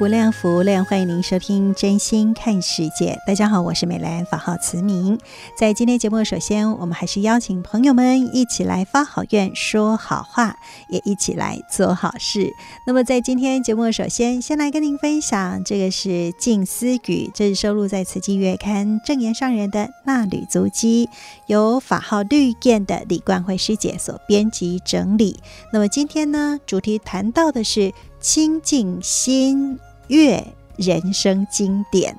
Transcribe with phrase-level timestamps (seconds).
[0.00, 3.12] 无量，福量，欢迎您收听《真心看世界》。
[3.26, 5.16] 大家好，我是美兰，法号慈明。
[5.56, 12.52] 在今天节目，首先我们还是邀请朋友们一起来发好愿、说好话，也一起来做好事。
[12.88, 16.98] 那么，在今天节目，首先先来跟您分享，这个是《静思语》，
[17.32, 21.08] 这是收录在《慈济月刊》正言上人的衲履足迹，
[21.46, 25.38] 由法号绿剑的李冠慧师姐所编辑整理。
[25.72, 27.92] 那么今天呢，主题谈到的是。
[28.24, 32.18] 清净心阅人生经典，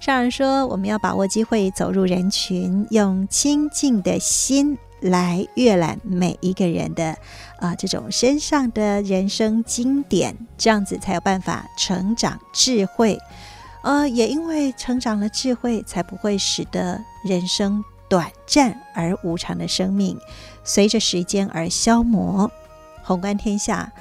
[0.00, 7.14] 上人说，我们要把握机会走入人群，用清净的心来阅览每一个人的
[7.58, 13.18] 啊、这种身上的人生经典，这样子才有办法成长智慧。
[13.82, 20.18] 呃，也因为成长了智慧，才不会使得人生短暂而无常的生命
[20.64, 22.50] 随着时间而消磨。
[23.02, 23.92] 宏观天下。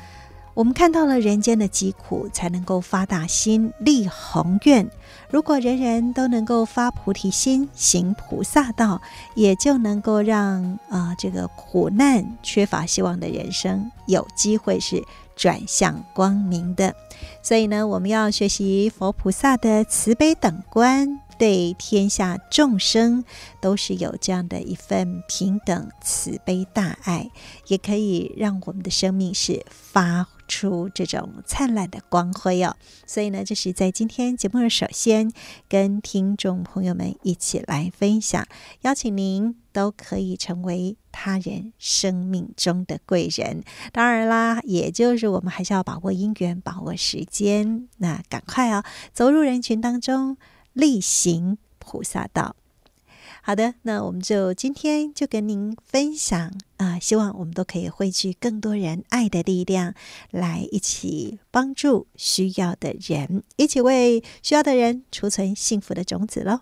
[0.53, 4.89] 我们看到了人间的疾苦，才能够发大心、立宏愿。
[5.30, 9.02] 如果人人都能够发菩提心、行菩萨道，
[9.33, 15.01] 也就能够让啊、呃、这个苦难、缺乏希望的人生有机会是
[15.38, 16.94] 转向光明的。
[17.41, 23.23] 所以呢，我们要学习佛菩萨的慈悲等观，对天下众生
[23.61, 27.31] 都是有这样的一份平等慈悲大爱，
[27.67, 30.28] 也可以让我们的生命是发。
[30.51, 32.75] 出这种灿烂的光辉哦，
[33.07, 35.31] 所以呢，这是在今天节目的首先
[35.69, 38.45] 跟听众朋友们一起来分享，
[38.81, 43.63] 邀请您都可以成为他人生命中的贵人。
[43.94, 50.35] 当然啦，也就是我们还是要把握因缘，把握时间，那赶快、哦，走入人群当中，
[50.73, 52.57] 力行菩萨道。
[53.44, 59.94] 好的，那我们就今天就跟您分享啊、希望我们都可以汇聚更多人爱的力量，
[60.29, 66.59] 来一起帮助需要的人，一起为需要的人储存幸福的种子喽。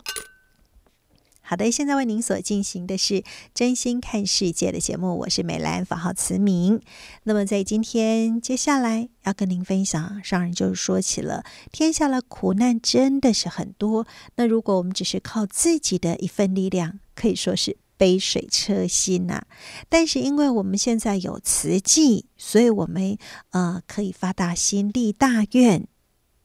[1.49, 3.23] 好的，现在为您所进行的是
[3.55, 6.79] 真心看世界的节目，我是美兰，法号慈明。
[7.23, 14.05] 那么在今天接下来要跟您分享，上人就说起了天下的苦难真的是很多。
[14.35, 19.41] 那如果我们只是靠自己的一份力量，可以说是杯水车薪呐、
[19.89, 23.17] 但是因为我们现在有慈济，所以我们
[23.49, 25.87] 呃可以发大心、立大愿，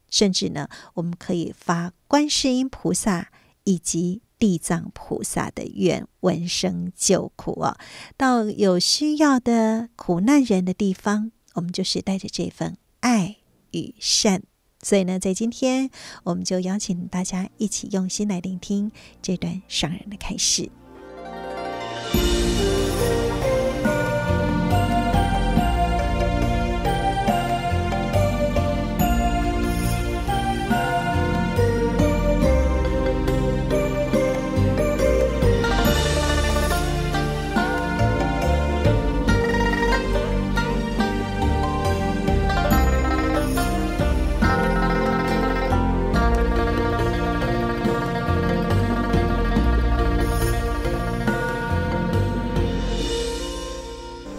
[0.08, 3.28] 甚至呢，我们可以发观世音菩萨
[3.64, 4.22] 以及。
[4.44, 7.78] 地藏菩萨的愿，闻声救苦啊！
[8.18, 13.36] 到有需要的苦难人的地方，我们就是带着这份爱
[13.70, 14.42] 与善。
[14.82, 15.88] 所以呢，在今天，
[16.24, 20.70] 我们就邀请大家一起用心来聆听这段上人的开始。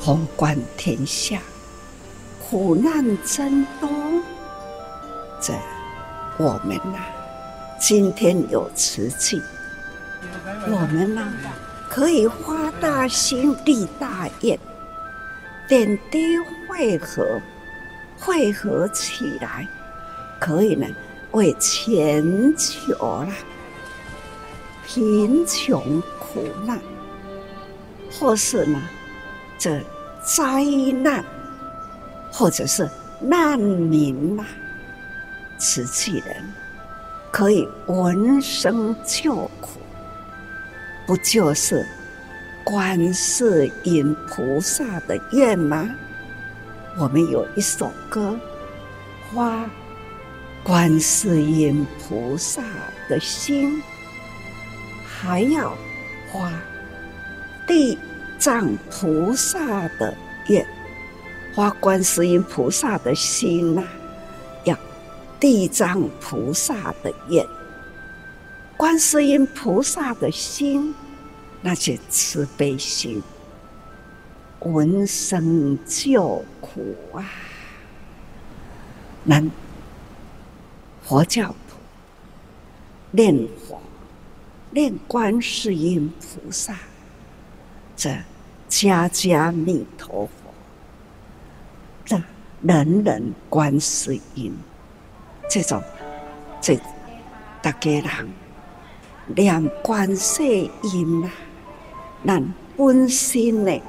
[0.05, 1.41] 宏观天下，
[2.39, 3.89] 苦难真多。
[5.41, 5.51] 这
[6.37, 6.99] 我们呐、
[7.81, 9.41] 今天有瓷器，
[10.67, 11.33] 我们呐、
[11.89, 14.59] 可以发大心、立大愿，
[15.67, 16.37] 点滴
[16.67, 17.41] 汇合，
[18.19, 19.67] 汇合起来，
[20.39, 20.85] 可以呢
[21.31, 22.93] 为全球
[23.23, 23.29] 啦
[24.85, 26.79] 贫穷苦难，
[28.11, 28.79] 或是呢
[29.57, 29.81] 这。
[30.25, 30.63] 灾
[31.03, 31.23] 难，
[32.31, 32.89] 或者是
[33.19, 34.43] 难民呐，
[35.59, 36.35] 慈济人
[37.31, 39.79] 可以闻声救苦，
[41.05, 41.85] 不就是
[42.63, 45.87] 观世音菩萨的愿吗？
[46.97, 48.35] 我们有一首歌，
[49.31, 49.69] 花
[50.63, 52.63] 观世音菩萨
[53.07, 53.79] 的心，
[55.05, 55.71] 还要
[56.31, 56.51] 花
[57.67, 57.99] 地
[58.37, 60.15] 藏菩萨的
[60.47, 60.65] 愿，
[61.55, 63.87] 发观世音菩萨的心呐、啊，
[64.65, 64.77] 要
[65.39, 67.45] 地藏菩萨的愿，
[68.77, 70.93] 观世音菩萨的心，
[71.61, 73.21] 那些慈悲心。
[74.61, 77.23] 闻声救苦啊！
[79.23, 79.51] 能
[81.03, 81.77] 佛教徒
[83.11, 83.79] 念佛、
[84.71, 86.75] 念观世音菩萨，
[87.95, 88.13] 这
[88.67, 90.53] 家家弥陀佛，
[92.03, 92.21] 这
[92.61, 94.53] 人人观世音，
[95.49, 95.81] 这种
[96.59, 96.77] 这
[97.61, 98.05] 大家人
[99.35, 101.31] 念观世音啊，
[102.25, 103.81] 咱本心呢？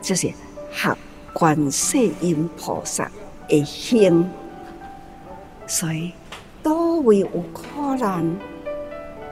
[0.00, 0.32] 就是
[0.72, 0.96] 合
[1.32, 3.10] 观世音菩萨
[3.48, 4.24] 的心，
[5.66, 6.12] 所以
[6.62, 8.36] 都会有可能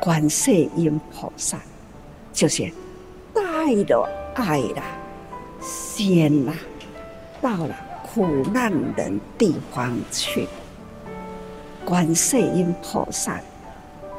[0.00, 1.58] 观世音菩萨
[2.32, 2.68] 就是
[3.66, 4.82] 带着爱啦、
[5.60, 6.54] 仙啦，
[7.42, 7.74] 到了
[8.04, 8.24] 苦
[8.54, 10.46] 难人地方去。
[11.84, 13.40] 观世音菩萨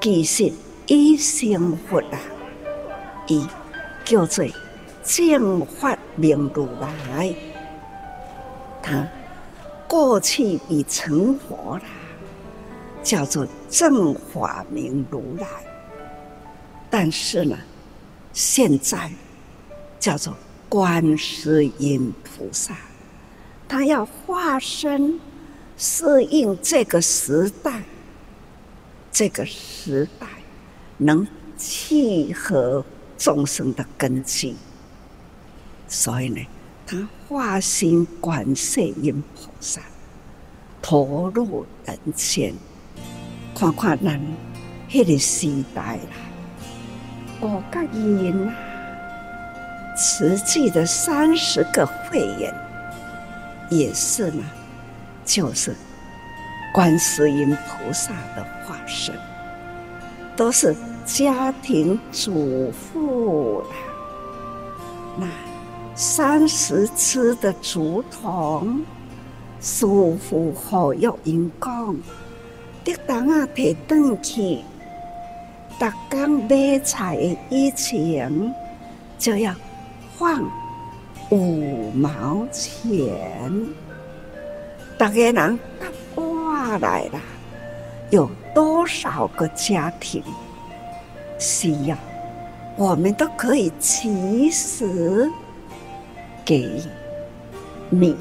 [0.01, 0.51] 其实
[0.88, 2.19] 已成佛啦，
[3.27, 3.47] 伊
[4.03, 4.45] 叫做。
[5.01, 7.33] 正法明如来，
[8.83, 9.07] 他
[9.88, 11.83] 过去已成佛啦，
[13.01, 15.47] 叫做正法明如来。
[16.89, 17.57] 但是呢，
[18.33, 19.09] 现在
[19.99, 20.35] 叫做
[20.69, 22.75] 观世音菩萨，
[23.67, 25.19] 他要化身
[25.77, 27.83] 适应这个时代，
[29.11, 30.27] 这个时代
[30.97, 31.27] 能
[31.57, 32.85] 契合
[33.17, 34.55] 众生的根基。
[35.88, 36.45] 所以呢，
[36.85, 39.81] 他化身观世音菩萨，
[40.81, 42.53] 投入人间，
[43.55, 44.21] 看看咱
[44.91, 46.11] 那个时代啦，
[47.41, 48.55] 五个人啊，
[49.97, 52.53] 实际的三十个会员，
[53.69, 54.44] 也是呢，
[55.25, 55.75] 就是
[56.71, 59.13] 观世音菩萨的化身，
[60.35, 63.67] 都是家庭主妇啦，
[65.17, 65.27] 那。
[65.99, 68.83] 三十支的竹筒，
[69.59, 69.83] 师
[70.19, 71.97] 父好育因讲，
[72.85, 74.59] 竹筒啊，提转去，
[75.79, 78.53] 逐工买菜以前
[79.17, 79.51] 就要
[80.18, 80.44] 放
[81.30, 83.68] 五毛钱。
[84.98, 85.60] 大家人
[86.16, 87.19] 过来了，
[88.10, 90.24] 有多少个家庭
[91.38, 91.96] 需要，
[92.75, 95.31] 我们都可以及时。
[96.44, 96.81] 给予
[97.90, 98.16] 米，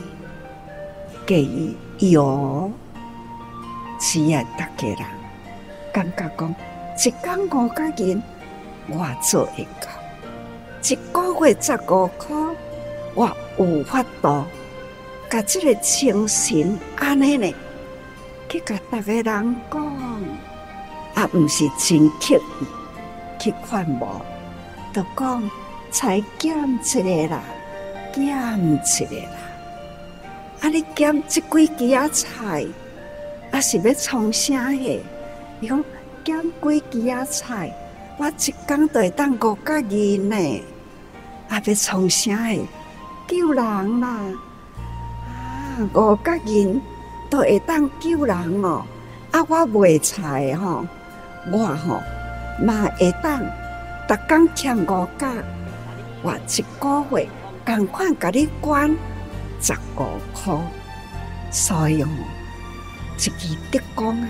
[1.25, 2.71] 给予油，
[3.99, 4.99] 只要大家人
[5.93, 6.55] 感觉讲，
[6.99, 8.23] 一天五角钱，
[8.89, 9.89] 我做会到；
[10.88, 12.37] 一个月十五块，
[13.15, 14.44] 我有法度，
[15.29, 17.53] 甲这个精神安尼呢，
[18.49, 19.25] 去甲大家人
[19.69, 19.85] 讲，
[21.14, 22.66] 啊，毋是真刻意
[23.40, 24.23] 去劝无，
[24.95, 25.50] 就讲
[25.90, 27.43] 才减一个啦。
[28.14, 29.38] 减起来啦！
[30.61, 32.64] 啊，你减这几枝啊菜，
[33.50, 35.00] 啊是要创啥个？
[35.61, 35.85] 伊讲
[36.25, 37.73] 减几枝啊菜，
[38.19, 40.62] 我一工都会当五角银呢。
[41.49, 42.67] 啊，要创啥个？
[43.29, 44.09] 救人啦！
[45.26, 46.81] 啊，五角银
[47.29, 48.85] 都会当救人哦。
[49.31, 50.87] 啊，我卖菜吼，
[51.53, 52.03] 我吼
[52.65, 53.41] 嘛会当，
[54.09, 55.26] 逐工欠五角，
[56.23, 57.29] 我一个月。
[57.65, 58.88] 赶快给你管
[59.61, 60.57] 十五块，
[61.50, 62.09] 所以哦，
[63.19, 63.37] 这个
[63.73, 64.29] 德光啊，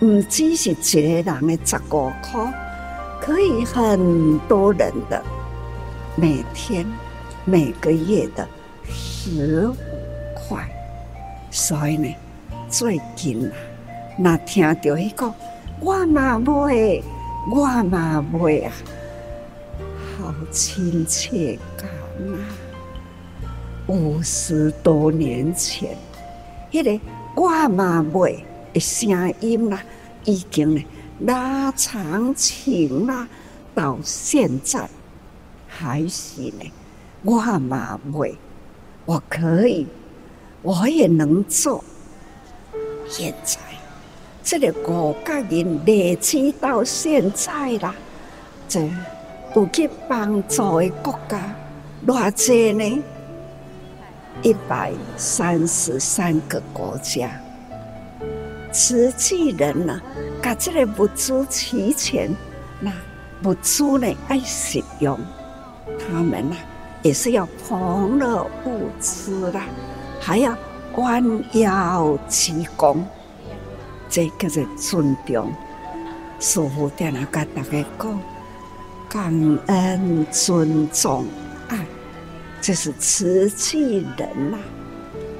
[0.00, 2.52] 唔只是一个人的十五块，
[3.20, 5.22] 可以很多人的
[6.16, 6.86] 每天、
[7.44, 8.48] 每个月的
[8.88, 9.76] 十五
[10.34, 10.66] 块。
[11.50, 12.14] 所以呢，
[12.70, 13.52] 最近啊，
[14.18, 15.32] 那听到一个
[15.80, 17.02] 我嘛买，
[17.50, 18.72] 我嘛买啊，
[20.18, 21.88] 好亲切感。
[23.88, 25.96] 五十多年前，
[26.72, 27.04] 迄、那个
[27.36, 28.34] 我嘛买
[28.72, 29.82] 的声音啦，
[30.24, 30.84] 已经呢
[31.20, 33.28] 拉长情啦，
[33.74, 34.88] 到现在
[35.78, 36.72] 还是呢，
[37.22, 38.32] 我嘛买，
[39.04, 39.86] 我可以，
[40.62, 41.84] 我也能做。
[43.06, 43.58] 现在
[44.42, 47.94] 这个五角银累积到现在啦，
[48.66, 48.80] 这
[49.54, 51.54] 有去帮助的国家
[52.06, 53.02] 偌济呢？
[54.42, 57.30] 一百三十三个国家，
[58.72, 60.00] 慈济人呢，
[60.42, 62.34] 把这个物资齐全，
[62.80, 62.90] 那
[63.44, 65.18] 物资呢爱使用，
[65.98, 66.56] 他们呢
[67.02, 69.62] 也是要捧了物资啦，
[70.20, 70.56] 还要
[70.96, 72.98] 弯腰鞠躬，
[74.08, 75.52] 这个是尊重。
[76.38, 78.20] 师父在那跟大家讲，
[79.08, 81.24] 感恩、尊重、
[81.68, 81.78] 爱。
[82.60, 84.58] 这是慈济人呐、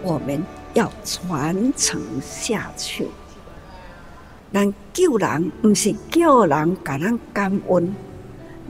[0.03, 0.43] 我们
[0.75, 3.09] 要传承下去。
[4.53, 7.95] 咱救人不是叫人给人感恩，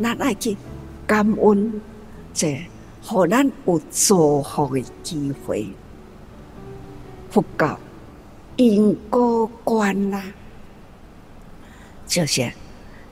[0.02, 0.56] 咱爱去
[1.06, 1.80] 感恩，
[2.34, 2.60] 这
[3.08, 5.68] 让咱有造福的机会。
[7.30, 7.78] 佛教
[8.56, 10.22] 因果观啦，
[12.06, 12.50] 就是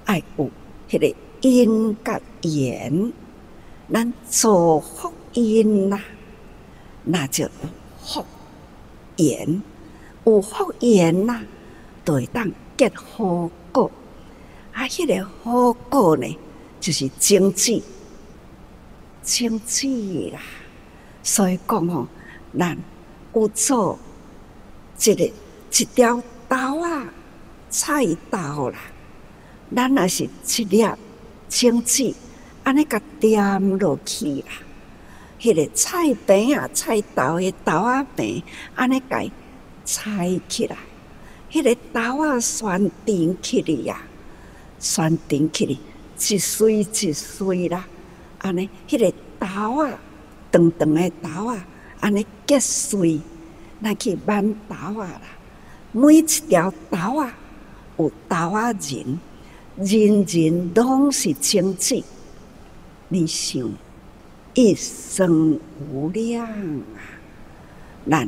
[0.06, 0.50] 爱有
[0.88, 3.12] 迄个因跟缘，
[3.92, 5.12] 咱造福。
[5.36, 6.00] 因呐，
[7.02, 7.50] 那就有
[8.00, 8.24] 福
[9.16, 9.60] 缘，
[10.24, 11.40] 有福缘呐，
[12.04, 13.90] 就会当结好果。
[14.72, 16.38] 啊，迄个好果呢，
[16.84, 17.82] 就是经济，
[19.22, 20.38] 经济啦。
[21.22, 22.06] 所以讲吼，
[22.58, 22.76] 咱
[23.32, 23.98] 有做
[25.02, 27.06] 一个一条豆啊，
[27.70, 28.78] 菜豆啦，
[29.74, 30.86] 咱若是一粒
[31.48, 32.14] 经济，
[32.64, 34.48] 安尼甲点落去啦。
[35.40, 38.42] 迄个菜饼啊，菜豆的豆仔饼，
[38.74, 39.30] 安尼改
[39.86, 40.76] 菜起来，
[41.50, 44.02] 迄个豆仔酸甜起来呀，
[44.78, 45.78] 酸甜起来，
[46.18, 47.86] 一穗一穗啦，
[48.38, 49.98] 安尼，迄个豆啊
[50.50, 51.66] 长长诶豆啊，
[52.00, 53.20] 安尼结穗，
[53.82, 55.22] 咱去挽豆啊啦。
[55.92, 57.34] 每一条豆啊
[57.98, 59.18] 有豆啊仁，
[59.76, 62.04] 人人拢是经济，
[63.08, 63.68] 你想？
[64.56, 65.58] 一生
[65.90, 67.02] 无量啊！
[68.08, 68.24] 咱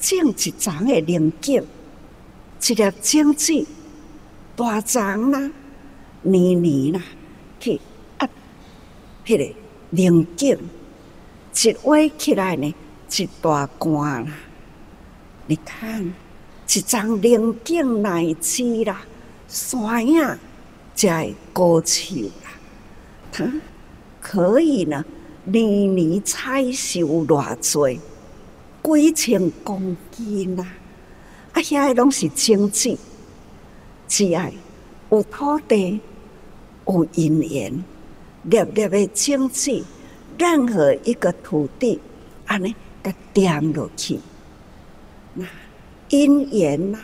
[0.00, 1.62] 种一欉的灵境，
[2.62, 3.66] 一粒种子
[4.56, 5.50] 大欉啦，
[6.22, 7.02] 年年啦，
[7.60, 7.80] 去
[8.20, 8.28] 压
[9.24, 9.54] 迄个
[9.90, 10.58] 灵境，
[11.54, 12.74] 一挖起来呢，
[13.10, 14.32] 一大罐啦。
[15.46, 19.02] 你看，一欉灵境乃至啦，
[19.48, 20.38] 山影
[20.94, 22.50] 才会高起啦，
[23.32, 23.52] 它
[24.20, 25.04] 可以呢。
[25.44, 27.98] 年年采收偌济，
[28.82, 30.66] 几千公斤啦！
[31.52, 32.98] 啊，遐个拢是经济，
[34.06, 34.52] 只爱
[35.10, 35.98] 有土地，
[36.88, 37.84] 有因缘，
[38.44, 39.84] 粒粒的经济，
[40.38, 42.00] 任何一个土地，
[42.46, 44.18] 安尼甲点落去，
[45.34, 45.44] 那
[46.08, 46.98] 因缘呐，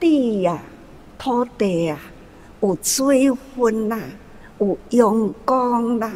[0.00, 0.62] 地呀，
[1.18, 1.98] 土地呀，
[2.62, 4.00] 有水分呐，
[4.58, 6.10] 有阳光呐，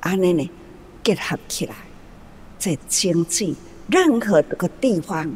[0.00, 0.50] 安尼呢？
[1.02, 1.74] 结合起来，
[2.58, 3.54] 在经济
[3.88, 5.30] 任何一个地方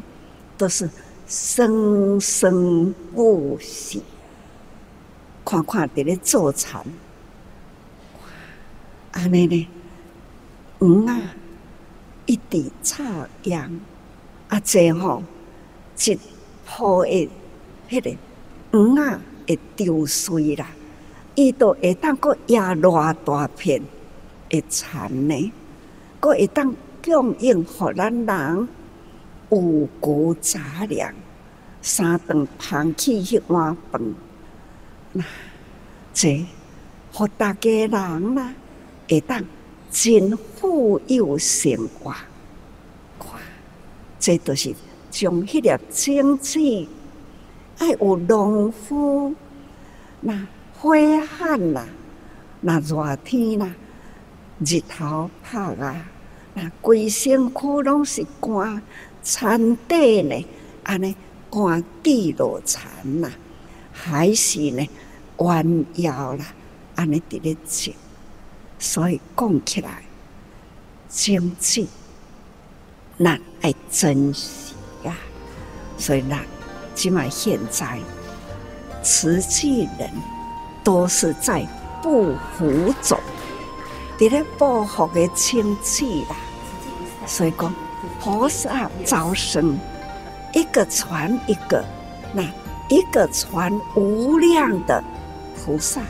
[0.57, 0.89] 都是
[1.27, 4.01] 生生不息。
[5.45, 6.83] 看看在咧做田，
[9.11, 9.67] 安尼呢，
[10.79, 11.21] 黄啊，
[12.25, 13.03] 一地插
[13.43, 13.79] 秧，
[14.49, 15.21] 啊，这吼
[15.97, 16.19] 一
[16.65, 17.29] 铺的
[17.87, 18.17] 迄个
[18.71, 20.67] 黄啊会丢水啦，
[21.35, 23.81] 伊都会当个压偌大片。
[24.49, 25.51] 会田呢，
[26.19, 26.73] 阁会当
[27.03, 28.67] 供应互咱人
[29.49, 31.13] 五谷杂粮，
[31.81, 34.01] 三顿饭起迄碗饭，
[35.17, 35.23] 那
[36.13, 36.45] 这
[37.13, 38.53] 互大家人啦，
[39.07, 39.41] 会当
[39.89, 42.11] 真富有生活。
[43.17, 43.39] 看，
[44.19, 44.75] 这都是
[45.09, 46.59] 将迄粒种子，
[47.77, 49.33] 爱有农夫，
[50.19, 50.45] 那
[50.77, 50.91] 火
[51.25, 51.87] 旱啦，
[52.59, 53.73] 那热天啦。
[54.59, 56.05] 日头晒啊，
[56.53, 58.81] 那规身躯拢是汗，
[59.23, 60.45] 田底呢，
[60.83, 61.15] 安尼
[61.49, 63.31] 汗滴落田呐，
[63.93, 64.89] 还是呢
[65.37, 66.45] 弯腰啦，
[66.95, 67.93] 安尼伫咧种，
[68.79, 70.03] 所以讲起来，
[71.09, 71.89] 经济
[73.17, 74.73] 咱爱珍惜
[75.03, 75.17] 呀、啊。
[75.97, 76.41] 所以那
[76.93, 77.99] 即卖现在，
[79.03, 80.09] 慈济人
[80.83, 81.67] 都是在
[82.01, 83.19] 不服众。
[84.17, 86.35] 伫咧报复的经济啦，
[87.25, 87.73] 所以讲
[88.21, 89.77] 菩萨招生，
[90.53, 91.83] 一个传一个，
[92.33, 92.43] 那
[92.87, 95.03] 一个传无量的
[95.65, 96.01] 菩萨，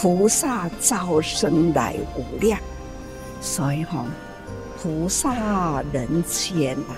[0.00, 2.58] 菩萨招生来无量，
[3.38, 4.06] 所以吼
[4.82, 6.94] 菩萨人间呐，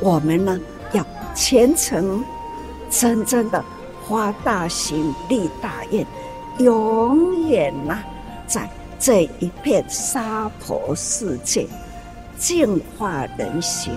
[0.00, 0.58] 我们呢
[0.92, 1.04] 要
[1.34, 2.24] 虔诚
[2.88, 3.62] 真正的
[4.08, 6.06] 发大心、立大愿，
[6.58, 8.02] 永远呐、
[8.46, 8.66] 在
[8.98, 11.66] 这一片娑婆世界
[12.38, 13.92] 净化人心。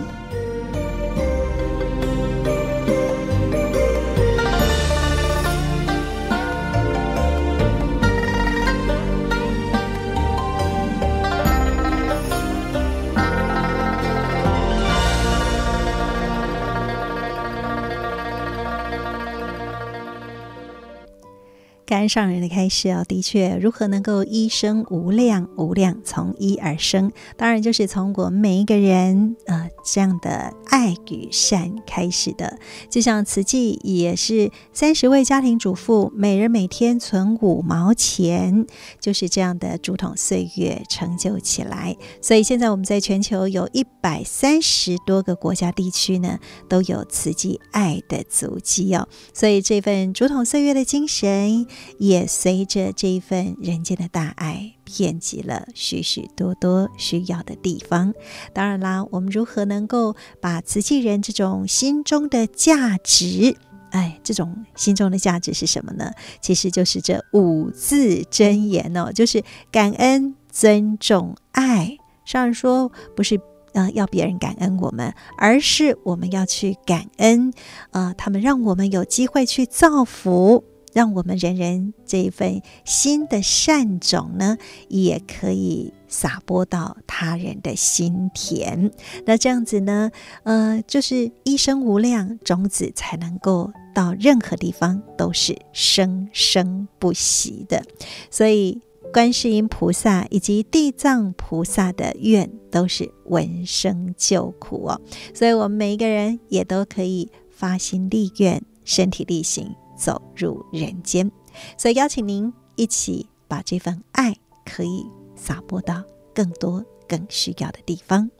[21.92, 27.12] 感恩上人的开始哦，的确，如何能够一生无量无量从一而生？
[27.36, 32.58] 当然就是从我们每一个人呃这样的爱与善开始的。
[32.90, 38.66] 就像慈济也是三十位家庭主妇，每人每天存五毛钱，
[39.02, 41.98] 就是这样的竹筒岁月成就起来。
[42.22, 49.10] 所以现在我们在全球有一百三十多个国家地区呢，都有慈济爱的足迹哦。
[49.34, 51.68] 所以这份竹筒岁月的精神。
[51.98, 58.14] 也随着这一份人间的大爱，遍及了许许多多需要的地方。
[58.54, 63.56] 当然啦，我们如何能够把瓷器人这种心中的价值，
[63.92, 66.12] 哎，这种心中的价值是什么呢？
[66.42, 71.98] 其实就是这五字真言哦，就是感恩、尊重、爱。
[72.24, 73.40] 上人说，不是
[73.74, 77.52] 呃要别人感恩我们，而是我们要去感恩，
[77.92, 80.64] 呃，他们让我们有机会去造福。
[80.94, 84.58] 让我们人人这一份心的善种呢，
[84.90, 88.92] 也可以撒播到他人的心田。
[89.26, 90.12] 那这样子呢，
[90.44, 97.84] 呃，就是一生无量种子才能够到任何地方都是生生不息的。
[98.30, 98.82] 所以，
[99.14, 105.02] 观世音菩萨以及地藏菩萨的愿都是闻声救苦哦。
[105.34, 109.74] 所以我们每一个人也都可以发心立愿，身体力行。
[110.02, 111.32] 走入人间，
[111.78, 114.36] 所以邀请您一起把这份爱
[114.66, 118.32] 可以撒播到更多更需要的地方。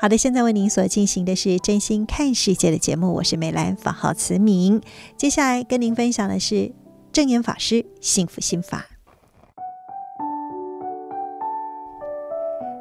[0.00, 4.80] 好的，现在为您所进行的是真心看世界的节目，我是美兰，法号慈明。
[5.16, 6.72] 接下来跟您分享的是
[7.12, 8.97] 证严法师幸福心法。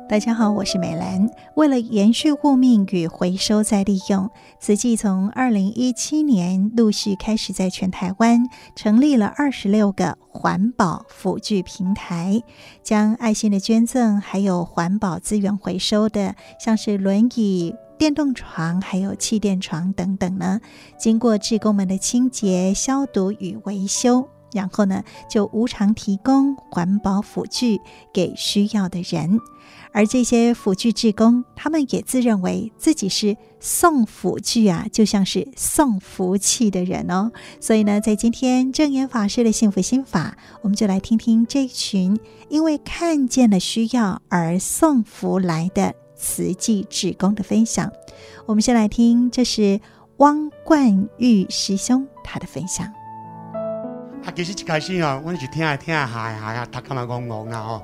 [0.10, 1.30] 大家好，我是美兰。
[1.56, 12.42] 为了延续护命与回收再利用，慈济从二零一七年陆续开始在全台湾成立了二十六个环保辅具平台，
[12.82, 20.62] 将爱心的捐赠还有环保资源回收的，像是轮椅、电动床还有气垫床等等呢，
[20.98, 27.82] 经过志工们的清洁、消毒与维修，然后呢就无偿提供环保辅具
[28.14, 29.38] 给需要的人。
[29.98, 37.32] 而这些辅具志工，他们也自认为自己是送辅具啊，就像是送福气的人哦。
[37.60, 42.16] 所以呢，在今天证严法师的幸福心法，我们就来听听这群
[42.48, 47.92] 因为看见了需要而送福来的慈济志工的分享。
[48.46, 49.82] 我们先来听，这是
[50.18, 52.86] 汪冠玉师兄他的分享。
[54.24, 57.60] 啊，其实一开始啊，我是听啊听啊，嗨嗨啊，他干嘛讲讲啊？
[57.68, 57.84] 哦。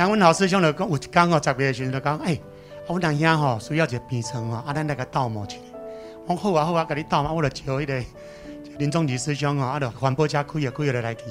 [0.00, 2.42] 像阮老师兄就讲，有一天哦，十月时阵就讲，哎、欸，
[2.86, 5.56] 我们兄吼需要一个病床哦，啊，咱来个倒模一下。
[6.26, 8.02] 我好啊好啊，给你倒嘛，我就招迄个
[8.78, 11.24] 林宗吉师兄哦，啊，就环保车开啊开了来去，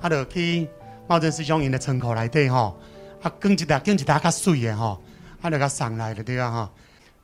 [0.00, 0.68] 啊，就去
[1.08, 2.78] 茂正师兄因的仓库内底吼，
[3.20, 5.02] 啊，卷一沓卷一沓较水的吼，
[5.42, 6.68] 啊，就甲送来就对啊吼。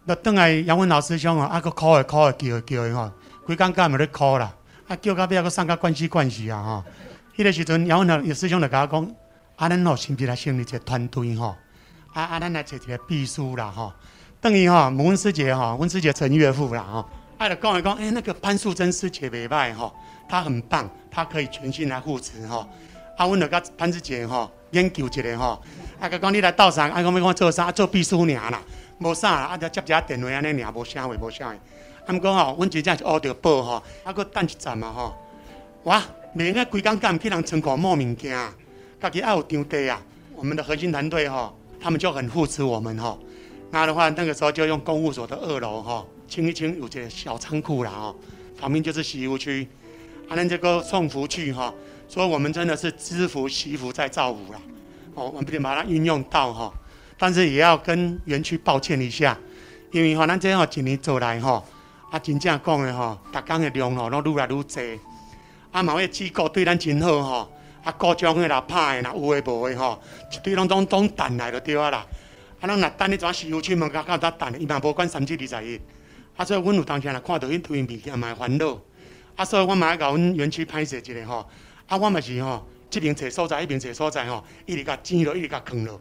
[0.07, 3.13] 那等来杨文老师兄哦，啊，个哭的哭的叫的叫的吼，
[3.47, 4.53] 规工干嘛咧哭啦？
[4.89, 6.85] 啊，叫到尾啊，个送甲关系关系啊吼。
[7.37, 9.15] 迄个时阵杨文老师兄就甲我讲。
[9.61, 11.55] 啊，咱吼是不是来成立一个团队吼？
[12.15, 13.93] 啊啊，咱来找一个秘书啦吼。
[14.41, 17.07] 等于吼，温师姐吼，温师姐陈岳父啦吼。
[17.37, 19.95] 啊，就讲一讲，哎，那个潘素贞师姐袂歹吼，
[20.27, 22.61] 她很棒，她可以全心来护持吼。
[23.19, 25.63] 啊，阮就甲潘师姐吼研究一下吼。
[26.01, 26.89] 啊，佮讲你来倒啥？
[26.89, 27.71] 啊，讲要我做啥？
[27.71, 28.63] 做秘书尔啦，
[29.01, 29.47] 无啥啦。
[29.49, 31.55] 啊，就接一下电话安尼尔，无啥话，无啥话。
[32.07, 33.83] 啊，毋过吼，阮真正是学着报吼。
[34.05, 35.15] 啊，佫等一站嘛吼。
[35.83, 38.39] 哇，每个规工干去人仓库摸物件。
[39.09, 40.03] 己爱有场地啊，
[40.35, 43.19] 我们的核心团队哈，他们就很扶持我们哈。
[43.71, 48.15] 那的话，那个时候就用公务所的二楼哈，清一清有这个小仓库了哈，
[48.59, 49.67] 旁边就是洗衣区，
[50.29, 51.73] 啊，那这个送福去哈，
[52.09, 54.61] 所以我们真的是知福惜福在造福了。
[55.15, 56.73] 哦，我们不得把它运用到哈，
[57.17, 59.39] 但是也要跟园区抱歉一下，
[59.93, 61.63] 因为哈，咱这样几年走来哈，
[62.11, 64.83] 啊，真正讲的哈，逐工的量哦，都愈来愈多，
[65.71, 67.49] 啊，某个机构对咱真好哈。
[67.83, 72.07] 啊，各种的啦，歹的啦，有诶无诶吼，一堆拢总总等来就对啊啦。
[72.61, 75.81] 啊，咱若等你怎洗护区门口较较等，伊嘛无管三七二十一。
[76.37, 78.79] 啊，所以阮有当时若看到因推物件嘛会烦恼。
[79.37, 81.49] 啊，所以我嘛要甲阮园区拍摄一个吼，
[81.87, 85.99] 啊，我嘛是吼，即边找所在，迄边找所在吼，一直甲挤落，一直甲囥落，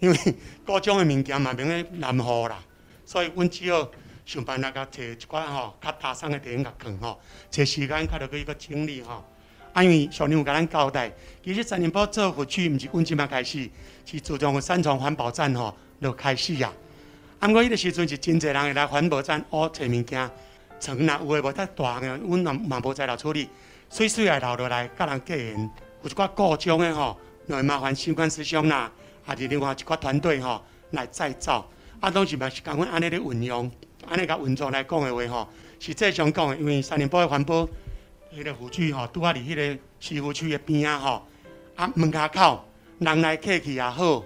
[0.00, 0.18] 因为
[0.66, 2.58] 各种的物件嘛免咧难货啦，
[3.06, 3.88] 所以阮只好
[4.26, 7.18] 想办法甲找一寡吼较大声的电影甲囥吼，
[7.50, 9.24] 找时间较着去个整理吼。
[9.72, 11.10] 啊，因为上年有甲咱交代，
[11.42, 13.68] 其实三年埔做园区毋是阮即摆开始，
[14.04, 16.72] 是自从三重环保站吼就开始啊。
[17.38, 20.30] 啊，毋过迄个时阵是真侪人会来环保站学找物件。
[20.80, 23.48] 床若有诶无太大个，阮嘛嘛无在了处理，
[23.88, 25.70] 水水也留落来，甲人结缘，
[26.02, 27.16] 有一寡故障诶吼，
[27.48, 28.90] 就会麻烦相关师兄啦，
[29.22, 31.64] 还是另外一寡团队吼来再造，
[32.00, 33.70] 啊，拢是嘛是共阮安尼咧运用，
[34.08, 37.68] 安尼甲运作来讲诶话吼，实际上讲诶，因为三年埔诶环保
[38.34, 41.26] 迄个湖区吼，拄啊伫迄个西湖区诶边仔吼，
[41.76, 42.64] 啊门骹口
[42.98, 44.24] 人来客去也好，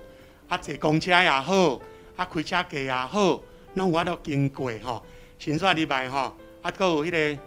[0.48, 1.80] 啊坐公车也好，
[2.16, 3.42] 啊开车过也好，
[3.74, 5.04] 拢我都经过吼，
[5.38, 6.36] 先煞礼拜吼。
[6.62, 7.42] 啊，阁有迄个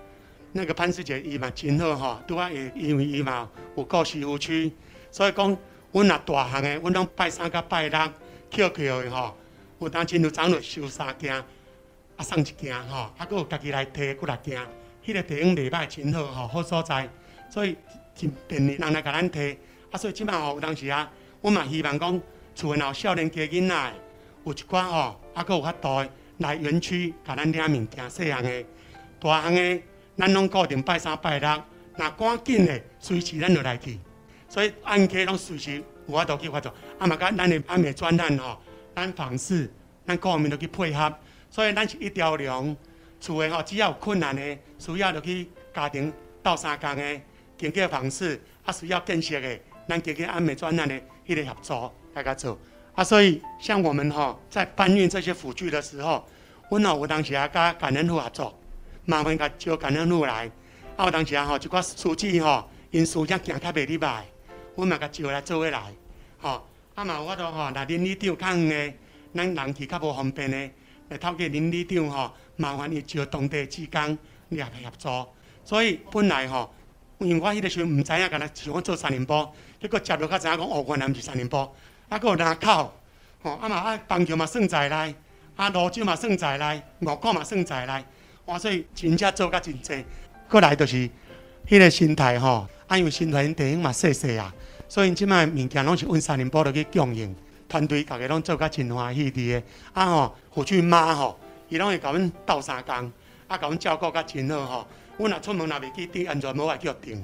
[0.53, 4.73] 那个潘师姐伊嘛真好吼，拄啊伊因为伊嘛有顾西湖区，
[5.11, 5.57] 所以讲
[5.91, 7.99] 阮若大汉诶，阮拢拜三甲拜六，
[8.49, 9.35] 轿轿诶吼，
[9.79, 14.61] 有当真有长落收三件，啊送一件吼，啊阁有家己来摕几来件，
[15.09, 17.09] 迄个地方礼拜真好吼，好所在，
[17.49, 17.75] 所以
[18.13, 19.57] 真便利人来甲咱摕，
[19.89, 22.21] 啊所以即摆吼有当时啊，我嘛希望讲
[22.53, 23.93] 厝内有少年家囡仔，
[24.45, 28.63] 有一寡吼，啊阁有较大来园区甲咱领物件细项诶。
[29.19, 29.81] 大项的，
[30.15, 31.63] 咱拢固定拜三拜六，
[31.95, 33.97] 若赶紧的，随时咱就来去。
[34.47, 36.71] 所以按揭拢随时有法度去发作。
[36.99, 38.59] 啊嘛，甲咱的安美专案吼，
[38.95, 39.71] 咱房事，
[40.05, 41.11] 咱各方面都去配合。
[41.49, 42.77] 所以咱是一条龙，
[43.19, 47.21] 厝诶吼，只要有困难诶，需要就去家庭斗相共诶，
[47.57, 52.57] 经过房事，啊需要建设诶，咱经过安美专案诶迄个合作来甲做。
[52.95, 56.25] 啊，所以像我们吼，在搬运这些辅具的时候，
[56.69, 58.57] 阮吼有当时啊，甲感恩户合作。
[59.05, 60.51] 麻烦甲招干人路来，
[60.95, 61.05] 啊！
[61.05, 64.25] 有当时啊吼，一寡司机吼，因事业行较袂礼拜，
[64.75, 65.81] 阮嘛甲招来做伙来，
[66.37, 66.65] 吼。
[66.93, 68.97] 啊嘛有法度吼，若恁里长较远诶，
[69.33, 70.71] 咱人去较无方便诶，
[71.09, 74.17] 来透过邻里长吼，麻烦伊招当地职工
[74.49, 75.33] 来合作。
[75.65, 76.73] 所以本来吼，
[77.19, 79.47] 因为我迄个时阵毋知影，敢若想讲做三年埔，
[79.81, 81.69] 结果接落较知影讲哦，原来毋是三年埔，
[82.07, 82.93] 啊，阁有林口，
[83.43, 85.15] 吼，啊嘛啊，棒球嘛算在内，
[85.55, 88.05] 啊，芦洲嘛算在内，五股嘛算在内。
[88.45, 88.57] 哇！
[88.57, 90.03] 所以真正做甲真济，
[90.49, 91.07] 过来就是
[91.67, 92.67] 迄个心态吼。
[92.87, 94.51] 啊，因为新团电影嘛细细啊，
[94.87, 97.35] 所以即摆物件拢是阮三年埔落去供应，
[97.69, 99.63] 团队逐个拢做甲真欢喜伫个。
[99.93, 102.95] 啊吼，护具妈吼，伊拢会甲阮斗相共，
[103.47, 104.87] 啊，甲阮照顾甲真好吼。
[105.17, 107.17] 阮若出门若袂记戴安全帽，爱叫定；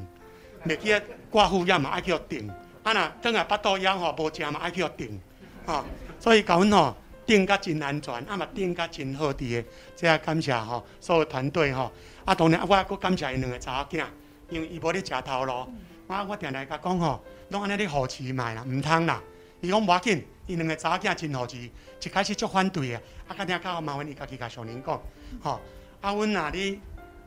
[0.66, 0.94] 袂记
[1.30, 2.48] 挂护眼嘛，爱叫定。
[2.84, 5.20] 啊，若等下巴肚枵吼，无食嘛，爱叫定。
[5.66, 5.84] 吼，
[6.20, 6.96] 所以甲阮吼。
[7.28, 11.92] 顶甲真安全，啊嘛顶甲真好伫个，这也感谢吼所有团队吼。
[12.24, 14.06] 啊，当然我还佫感谢因两个查某囝，
[14.50, 15.68] 因为伊无咧食头路。
[16.08, 19.20] 啊，我定来甲讲吼，拢安尼咧扶持卖啦，毋通啦。
[19.66, 25.02] 伊讲无要紧，伊两个查某囝真扶持，一开始足反对啊，啊，家己较麻烦伊家己甲上人讲，
[25.42, 25.60] 吼。
[26.02, 26.80] 啊，阮若咧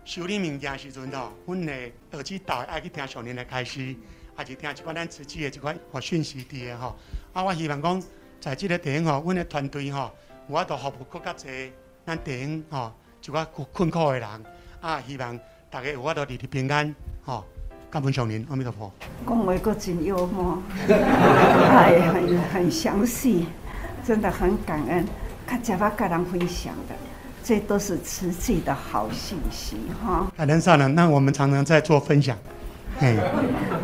[0.05, 3.95] 修理物件时阵吼，阮诶儿子导爱去听上人来开始，
[4.37, 6.97] 啊，是听一款咱自己诶一款互讯息伫个吼。
[7.33, 8.03] 啊，我希望讲。
[8.41, 10.13] 在即个电影吼，阮的团队吼，
[10.49, 11.73] 有法度服务更较济
[12.07, 14.45] 咱电影吼，一寡困苦的人
[14.81, 15.37] 啊，希望
[15.69, 17.45] 大家有法度日日平安吼。
[17.91, 18.93] 感恩上人，阿弥陀佛。
[19.27, 23.47] 讲话个真幽默， 哎很很详细，
[24.05, 25.07] 真的很感恩。
[25.51, 26.95] 较加把甲人分享的，
[27.43, 30.31] 这都是实际的好信息哈。
[30.37, 32.37] 感恩上人，那我们常常在做分享，
[33.01, 33.17] 哎。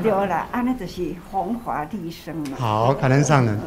[0.03, 2.57] 对了，安尼就是弘法利生嘛。
[2.59, 3.59] 好，感恩上人。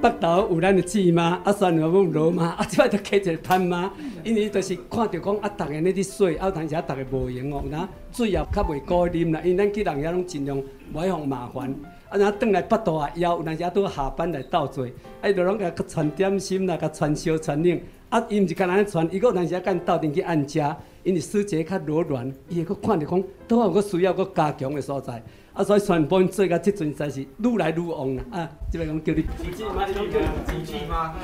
[0.00, 3.90] 北投有咱的姊妈，啊，山有阮罗妈，啊，即摆着开一个摊妈，
[4.22, 10.56] 因为着是看着讲啊，逐个咧伫水，啊，有当时啊，逐个无闲哦，呐，水也较袂够啉啦，因为咱去人遐拢尽量
[10.94, 11.68] 无爱互麻烦，
[12.08, 14.86] 啊，然后转来北投啊，以后有当时啊，拄下班来斗做，
[15.20, 25.20] 啊，着拢甲传点心啦，甲传烧传冷，啊，伊毋是干那咧传，伊阁有当时啊，甲因斗阵去按遮，因为师姐较柔软，伊会佫看着讲，拄好有阁需要佫加强的所在。
[25.58, 28.22] 啊，所以传播做到这阵才是愈来愈旺啦！
[28.30, 29.22] 啊，这边讲叫你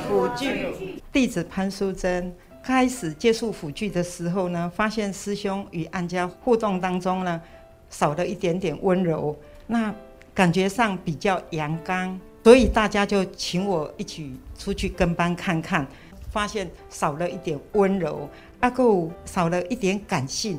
[0.09, 1.01] 辅具？
[1.13, 7.41] 弟子潘淑珍开始接触辅具的时候呢，发现师兄与案家互动当中呢，
[7.89, 9.95] 少了一点点温柔，那
[10.35, 15.87] 感觉上比较阳刚，所以大家就请我一起出去跟班看看，
[16.33, 20.59] 发现少了一点温柔，阿够少了一点感性，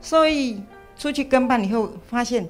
[0.00, 0.62] 所以
[0.96, 2.48] 出去跟班以后发现。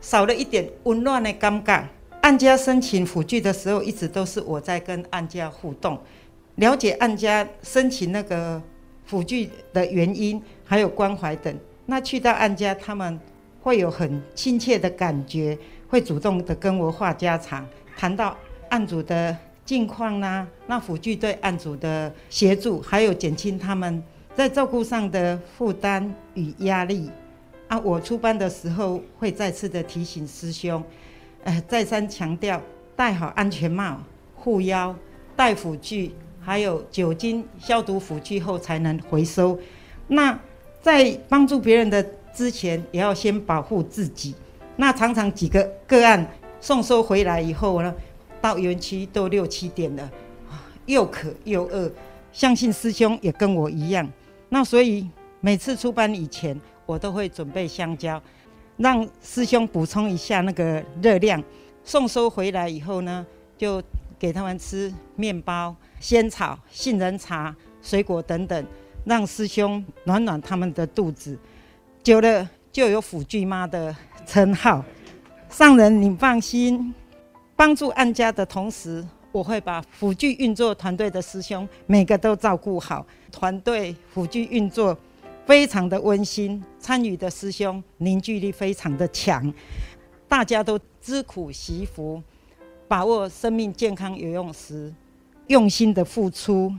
[0.00, 1.84] 少了一点温暖的尴尬。
[2.20, 5.98] 案家申请辅具的时候，一直都是我在跟案家互动，
[6.56, 8.60] 了解案家申请那个
[9.06, 11.56] 辅具的原因，还有关怀等。
[11.86, 13.18] 那去到案家，他们
[13.62, 15.56] 会有很亲切的感觉，
[15.88, 18.36] 会主动的跟我话家常，谈到
[18.68, 19.34] 案主的
[19.64, 24.02] 近况啦，那辅具对案主的协助，还有减轻他们
[24.34, 27.08] 在照顾上的负担与压力。
[27.68, 30.82] 啊，我出班的时候会再次的提醒师兄，
[31.44, 32.60] 呃，再三强调
[32.96, 34.02] 戴好安全帽、
[34.34, 34.94] 护腰、
[35.36, 39.58] 带辅具，还有酒精消毒辅具后才能回收。
[40.06, 40.38] 那
[40.80, 42.02] 在帮助别人的
[42.34, 44.34] 之前，也要先保护自己。
[44.76, 46.26] 那常常几个个案
[46.60, 47.94] 送收回来以后呢，
[48.40, 50.10] 到园区都六七点了，
[50.86, 51.90] 又渴又饿。
[52.32, 54.08] 相信师兄也跟我一样。
[54.48, 55.06] 那所以
[55.40, 58.18] 每次出班以前，我都会准备香蕉，
[58.78, 61.42] 让师兄补充一下那个热量。
[61.84, 63.26] 送收回来以后呢，
[63.58, 63.82] 就
[64.18, 68.66] 给他们吃面包、仙草、杏仁茶、水果等等。
[69.04, 71.38] 让师兄暖暖他们的肚子，
[72.02, 73.94] 久了就有辅具妈的
[74.26, 74.82] 称号。
[75.50, 76.94] 上人，你放心，
[77.54, 83.06] 帮助安家的同时，我会把辅具运作团队的师兄每个都照顾好。
[83.30, 84.96] 团队辅具运作
[85.48, 89.50] 非常的温馨，参与的师兄凝聚力非常的强，
[90.28, 92.22] 大家都知苦惜福，
[92.86, 94.92] 把握生命健康有用时，
[95.46, 96.70] 用心的付出。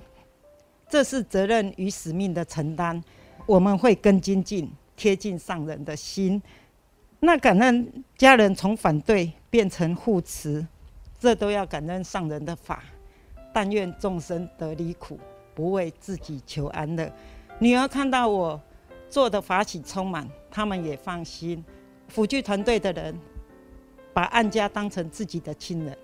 [0.88, 3.04] 这是责任与使命的承担，
[3.48, 6.40] 我们会更精进，贴近上人的心。
[7.22, 10.64] 那感恩家人从反对变成护持，
[11.20, 12.84] 这都要感恩上人的法。
[13.52, 15.20] 但愿众生得离苦，
[15.56, 17.12] 不为自己求安乐。
[17.60, 18.60] 女儿看到我
[19.10, 21.64] 做的法喜充满，他们也放心。
[22.08, 23.18] 辅具团队的人
[24.14, 25.98] 把案家当成自己的亲人，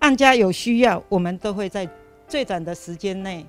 [0.00, 1.88] 案家有需要，我们都会在
[2.28, 3.44] 最短的时间内。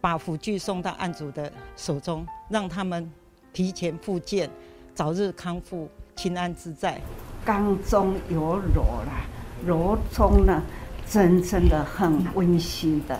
[0.00, 3.08] 把辅具送到案主的手中，让他们
[3.52, 4.50] 提前复健，
[4.96, 7.00] 早日康复，平安自在。
[7.44, 9.24] 刚中有柔啦，
[9.64, 10.60] 柔中呢，
[11.08, 13.16] 真正的很温馨的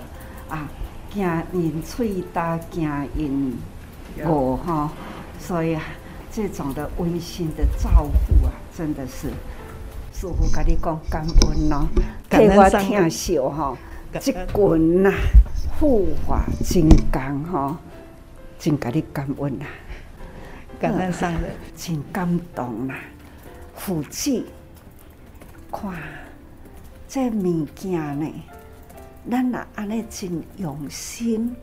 [0.49, 0.69] 啊，
[1.12, 4.90] 惊人喙大，惊人我哈，
[5.38, 5.83] 所以啊，
[6.33, 9.29] 这种的温馨的照顾啊，真的是
[10.12, 11.87] 师父跟你讲感恩喽，
[12.29, 13.77] 给我听笑哈，
[14.20, 15.12] 这滚呐。
[15.81, 17.77] 护法金刚哈，
[18.59, 19.64] 真给你感恩呐，
[20.79, 21.42] 感恩上人，
[21.77, 22.94] 真感动呐。
[23.75, 24.44] 辅具，
[25.72, 25.92] 看
[27.09, 28.33] 这物件呢，
[29.31, 31.55] 咱呐安尼真用心，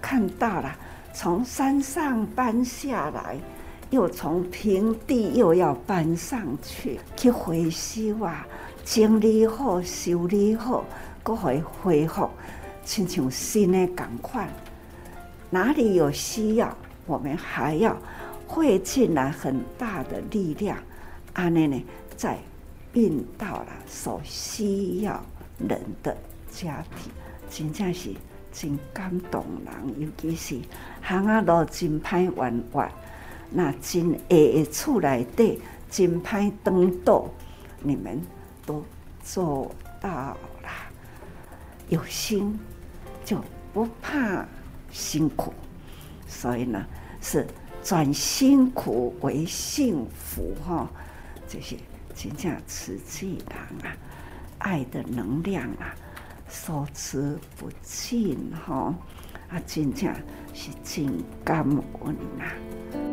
[0.00, 0.74] 看到了，
[1.12, 3.36] 从山上搬下来，
[3.90, 8.46] 又从平地又要搬上去，去回收啊，
[8.84, 10.84] 整理好，修理好，
[11.22, 12.30] 搁会恢复。
[12.84, 14.48] 亲像新的赶快，
[15.50, 17.94] 哪里有需要，我们还要
[18.46, 20.78] 汇进来很大的力量，
[21.34, 21.84] 安尼呢，
[22.16, 22.38] 再
[22.94, 25.20] 运到了所需要
[25.58, 26.16] 人的
[26.50, 27.12] 家庭，
[27.50, 28.10] 真正是
[28.52, 30.00] 真感动人。
[30.00, 30.60] 尤其是
[31.02, 32.90] 行啊路真歹弯弯，
[33.50, 37.26] 那真下的厝内底真歹当道，
[37.82, 38.20] 你们
[38.66, 38.84] 都
[39.22, 40.36] 做到了，
[41.88, 42.58] 有心。
[43.24, 44.42] 就不怕
[44.90, 45.52] 辛苦，
[46.26, 46.82] 所以呢，
[47.20, 47.46] 是
[47.82, 50.88] 转辛苦为幸福哈。
[51.46, 51.76] 这些
[52.14, 53.94] 真正慈济人啊，
[54.60, 55.94] 爱的能量啊，
[56.48, 58.94] 所持不尽吼。
[59.48, 60.14] 啊，真正
[60.52, 61.06] 是真
[61.44, 61.64] 感
[62.04, 63.07] 恩呐。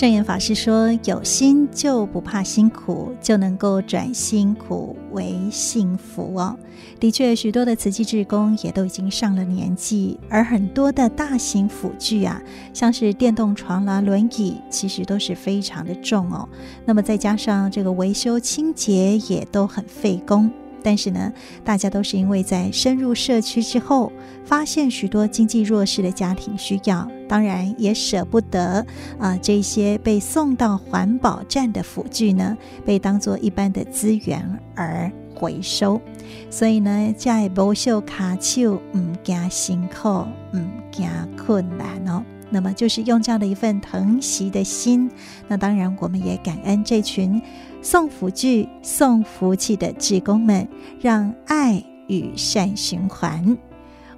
[0.00, 6.58] 证严法师说：“有心就不怕辛苦，就能够转辛苦为幸福哦。”
[6.98, 12.40] 的确，许多的慈济志工也都已经上了年纪，而很多的大型辅具啊，
[12.72, 16.48] 像是电动床啦、轮椅，其实都是非常的重哦。
[16.86, 20.50] 那么再加上这个维修清洁也都很费工。
[20.82, 21.32] 但是呢，
[21.64, 24.12] 大家都是因为在深入社区之后，
[24.44, 28.84] 发现许多经济弱势的家庭需要，当然也舍不得
[29.18, 36.00] 啊、这些被送到环保站的辅具呢，被当做一般的资源而回收。
[36.48, 40.08] 所以呢，在不秀卡丘，唔惊辛苦，
[40.52, 42.24] 唔惊困难哦。
[42.52, 45.08] 那么就是用这样的一份疼惜的心，
[45.46, 47.40] 那当然我们也感恩这群。
[47.82, 50.68] 送福具、送福气的志工们，
[51.00, 53.56] 让爱与善循环。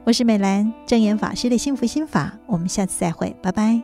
[0.04, 2.38] 我是美兰，正言法师的幸福心法。
[2.46, 3.80] 我们下次再会，拜拜。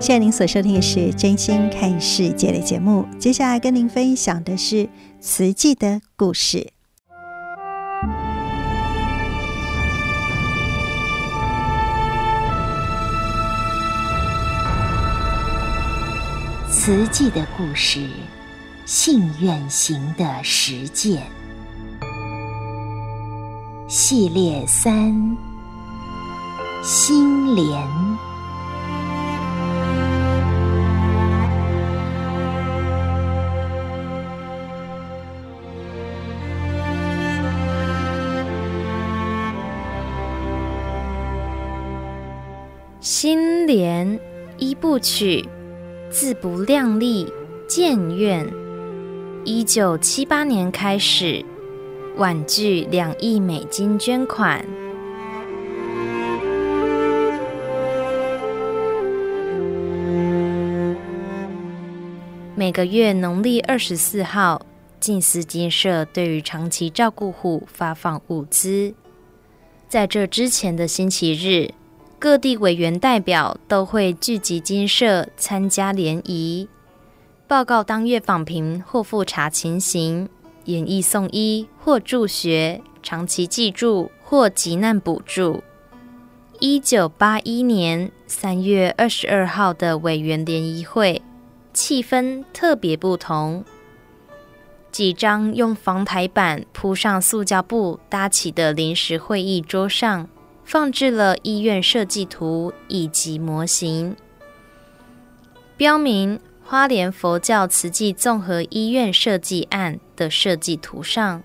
[0.00, 6.73] 现在您所收听的是《真心看世界》的节目，接下来跟您分享的是慈济的故事。
[16.76, 18.00] 慈济的故事，
[18.84, 21.22] 信愿行的实践
[23.88, 25.36] 系列三：
[26.82, 27.80] 心莲。
[43.00, 44.20] 心莲
[44.58, 45.48] 一部曲。
[46.14, 47.26] 自不量力，
[47.66, 48.48] 建院。
[49.44, 51.44] 一九七八年开始，
[52.16, 54.64] 婉拒两亿美金捐款。
[62.54, 64.64] 每个月农历二十四号，
[65.00, 68.94] 静思金社对于长期照顾户发放物资。
[69.88, 71.74] 在这之前的星期日，
[72.24, 76.66] 各地委员代表都会聚集精舍参加联谊，
[77.46, 80.26] 报告当月访贫或复查情形，
[80.64, 85.62] 演绎送医或助学、长期寄住或急难补助。
[86.60, 91.20] 一九八一年三月二十二号的委员联谊会，
[91.74, 93.62] 气氛特别不同。
[94.90, 100.26] 几张用防台板铺上塑胶布搭起的临时会议桌上。
[100.64, 104.16] 放置了医院设计图以及模型，
[105.76, 111.42] 标明花莲佛教慈济综合医院设计案的设计图上，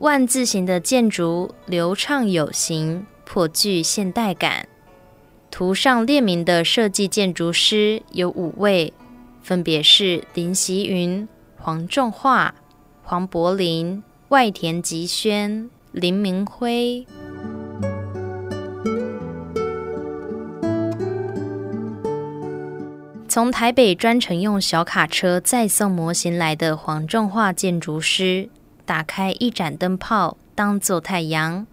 [0.00, 4.68] 万字形的建筑流畅有型，颇具现代感。
[5.50, 8.92] 图上列明的设计建筑师有五位，
[9.42, 12.54] 分别是林锡云、黄仲化、
[13.02, 17.06] 黄柏林、外田吉轩、林明辉。
[23.30, 28.48] 从台北专程用小卡车载送模型来的黄仲化建筑师，
[28.84, 31.64] 打开一盏灯泡当做太阳，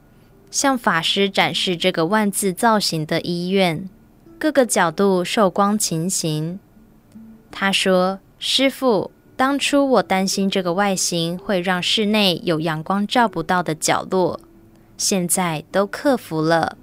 [0.51, 3.89] 向法师展示这个万字造型的医院，
[4.37, 6.59] 各个角度受光情形。
[7.49, 14.39] 他说：“师父，当初我担心这个外形会让室内有阳光照不到的角落，
[14.95, 16.77] 现在都克服了。”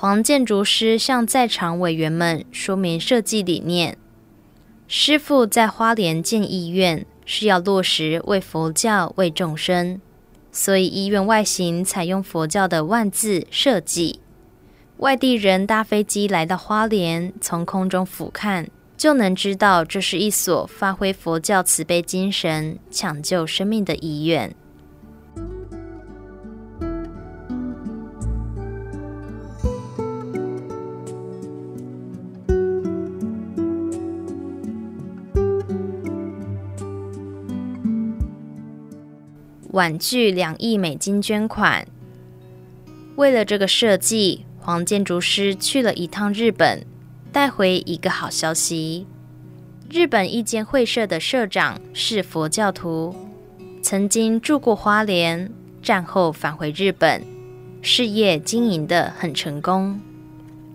[0.00, 3.98] 黄建筑师向在场委员们说明设计理念。
[4.86, 10.00] 师傅在花莲建医院是要落实为佛教、为众生，
[10.52, 14.20] 所以医院外形采用佛教的万字设计。
[14.98, 24.54] 外地人搭飞机来到花莲，从空中俯瞰，就能知道这是一所发挥佛教慈悲精神、抢救生命的医院。
[39.78, 41.86] 婉拒两亿美金捐款。
[43.14, 46.84] 为了这个设计，黄建筑师去了一趟日本，
[47.30, 49.06] 带回一个好消息：
[49.88, 53.14] 日本一间会社的社长是佛教徒，
[53.80, 55.48] 曾经住过花莲，
[55.80, 57.22] 战后返回日本，
[57.80, 60.00] 事业经营得很成功。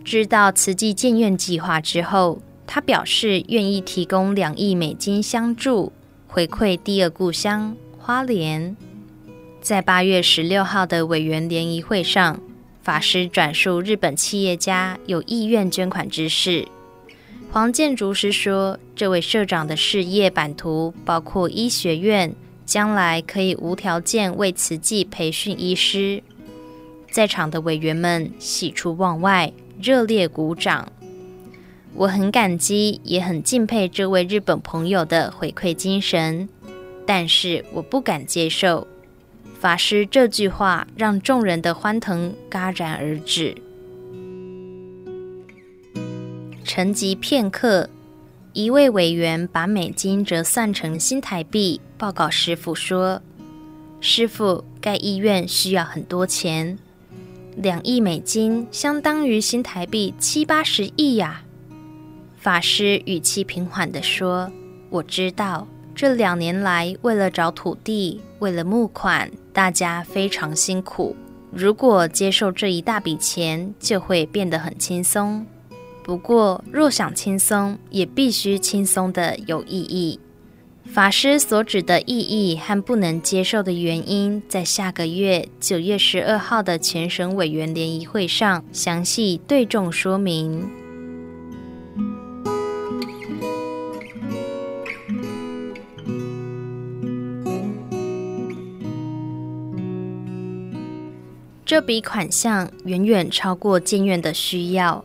[0.06, 5.92] 知道慈济建院计划之后，他表示愿意提供两亿美金相助，
[6.26, 8.74] 回馈第二故乡花莲。
[9.64, 12.38] 在八月十六号的委员联谊会上，
[12.82, 16.68] 法师转述日本企业家有意愿捐款之事。
[17.50, 26.22] 黄建竹师说，这位社长的事业版图包括医学院，将来可以无条件为慈济培训医师。
[27.10, 30.92] 在场的委员们喜出望外，热烈鼓掌。
[31.94, 36.50] 我很感激，也很敬佩这位日本朋友的回馈精神，
[37.06, 38.86] 但是我不敢接受。
[39.64, 43.56] 法师这句话让众人的欢腾戛然而止。
[46.66, 47.90] 沉寂片刻，
[48.52, 53.22] 一位委员把美金折算成新台币，报告师傅说
[54.02, 56.78] ：“师傅，盖医院需要很多钱，
[57.56, 61.42] 两亿美金相当于新台币七八十亿呀。”
[62.36, 64.52] 法师语气平缓地说
[64.92, 71.16] ：“我知道。”这两年来，为了找土地，为了募款，大家非常辛苦。
[71.50, 75.46] 如果接受这一大笔钱，就会变得很轻松。
[76.04, 80.20] 不过，若想轻松，也必须轻松的有意义。
[80.86, 90.83] 法师所指的意义和不能接受的原因，在下个月九月十二号的全省委员联谊会上详细对众说明。
[101.74, 105.04] 这笔款项远远超过建院的需要。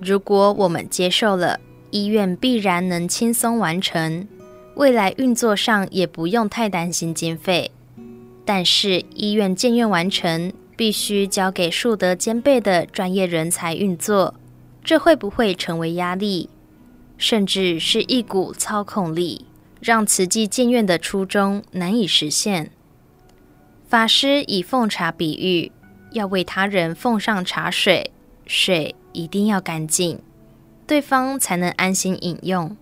[0.00, 1.60] 如果我们接受了，
[1.90, 4.26] 医院必然能轻松完成。
[4.76, 7.70] 未来运作上也不用太担心经费，
[8.46, 14.32] 但是医院建院完成，必须交给数德兼备的专业人才运作，
[14.82, 16.48] 这会不会成为压力，
[17.18, 19.44] 甚至是一股操控力，
[19.80, 22.70] 让慈济建院的初衷难以实现？
[23.96, 25.72] 法师以奉茶比喻，
[26.10, 28.10] 要为他人奉上茶水，
[28.44, 30.18] 水一定要干净，
[30.86, 32.76] 对方才能安心饮用。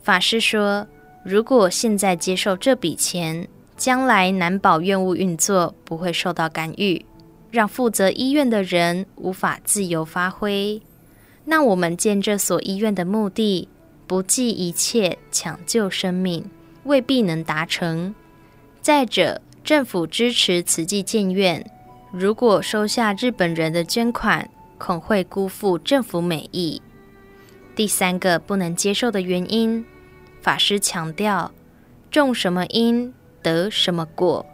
[0.00, 0.86] 法师说
[1.26, 7.04] ：“如果现在接受这笔钱，将来难保院务运作不会受到干预，
[7.50, 10.80] 让负责医院的人无法自由发挥。
[11.46, 13.68] 那我们建这所医院的目的，
[14.06, 16.48] 不计一切抢救生命，
[16.84, 18.14] 未必能达成。
[18.80, 21.64] 再者，政府支持慈济建院，
[22.10, 24.48] 如果收下日本人的捐款，
[24.78, 26.80] 恐会辜负政府美意。”
[27.76, 29.84] 第三个不能接受的原因，
[30.42, 31.52] 法师强调：
[32.10, 34.44] 种什么因得什么果，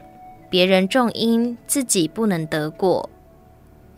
[0.51, 3.09] 别人种因，自己不能得果。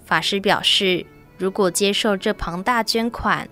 [0.04, 1.04] 法师表示，
[1.36, 3.48] 如果接受这庞大捐款，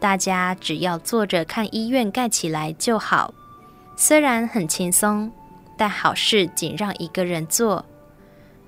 [0.00, 3.34] 大家只要坐着看医院盖起来就好。
[3.94, 5.30] 虽然很轻松，
[5.80, 7.86] 但好事仅让一个人做。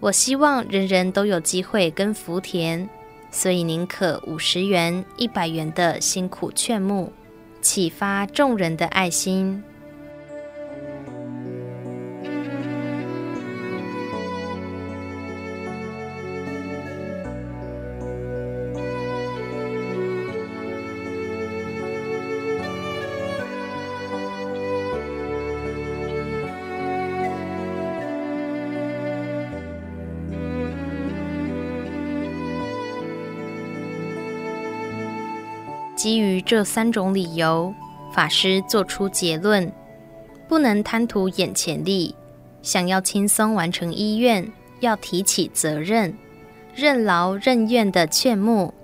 [0.01, 2.89] 我希望人人都有机会跟福田。
[3.31, 7.13] 所以宁可五十元、一百元的辛苦劝募，
[7.61, 9.63] 启发众人的爱心。
[36.03, 37.73] 基于这三种理由，
[38.13, 39.73] 法师做出结论：
[40.49, 42.13] 不能贪图眼前利，
[42.61, 46.13] 想要轻松完成医院，要提起责任，
[46.75, 48.75] 任劳任怨的劝募。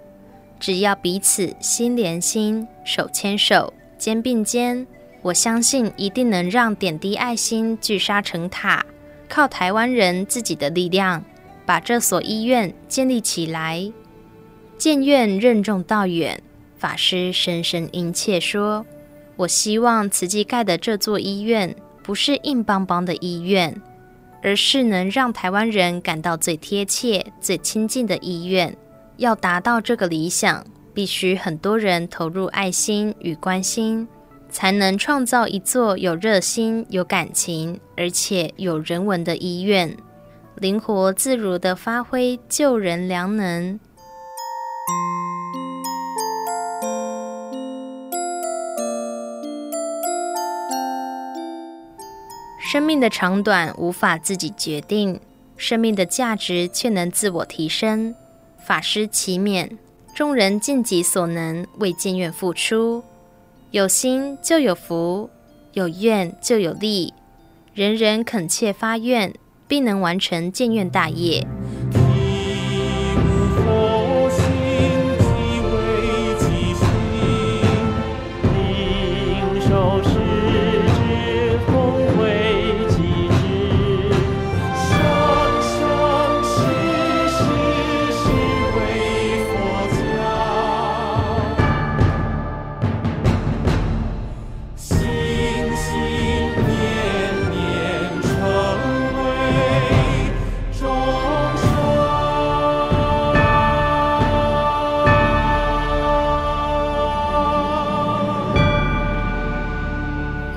[0.61, 4.87] 只要彼此心连心、手牵手、肩并肩，
[5.21, 8.87] 我相信一定能让点滴爱心聚沙成塔，
[9.29, 11.25] 靠台湾人自己的力量，
[11.67, 13.93] 把这所医院建立起来。
[14.79, 16.41] 建院任重道远。
[16.79, 18.87] 法师深深殷切说
[19.37, 23.83] ：“我希望慈济盖的这座医院不是硬邦邦的医院，
[24.43, 28.77] 而是能让台湾人感到最贴切、最亲近的医院。
[29.17, 30.65] 要达到这个理想，
[30.95, 34.07] 必须很多人投入爱心与关心，
[34.49, 39.97] 才能创造一座有热心、有感情，而且有人文的医院，
[40.55, 43.81] 灵活自如地发挥救人良能。”
[52.71, 55.19] 生命的长短无法自己决定，
[55.57, 58.15] 生命的价值却能自我提升。
[58.63, 59.71] 法师祈勉
[60.15, 63.03] 众人尽己所能为建院付出，
[63.71, 65.31] 有心就有福，
[65.73, 67.15] 有愿就有利，
[67.73, 69.33] 人人恳切发愿，
[69.67, 71.47] 必能完成建院大业。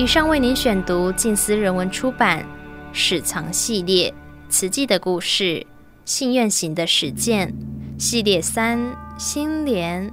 [0.02, 2.44] 以上为您选读静思人文出版
[2.92, 4.10] 《史藏系列》
[4.50, 5.64] 慈济的故事，
[6.06, 7.54] 信愿行的实践
[8.00, 8.80] 系列三
[9.20, 10.12] 心莲。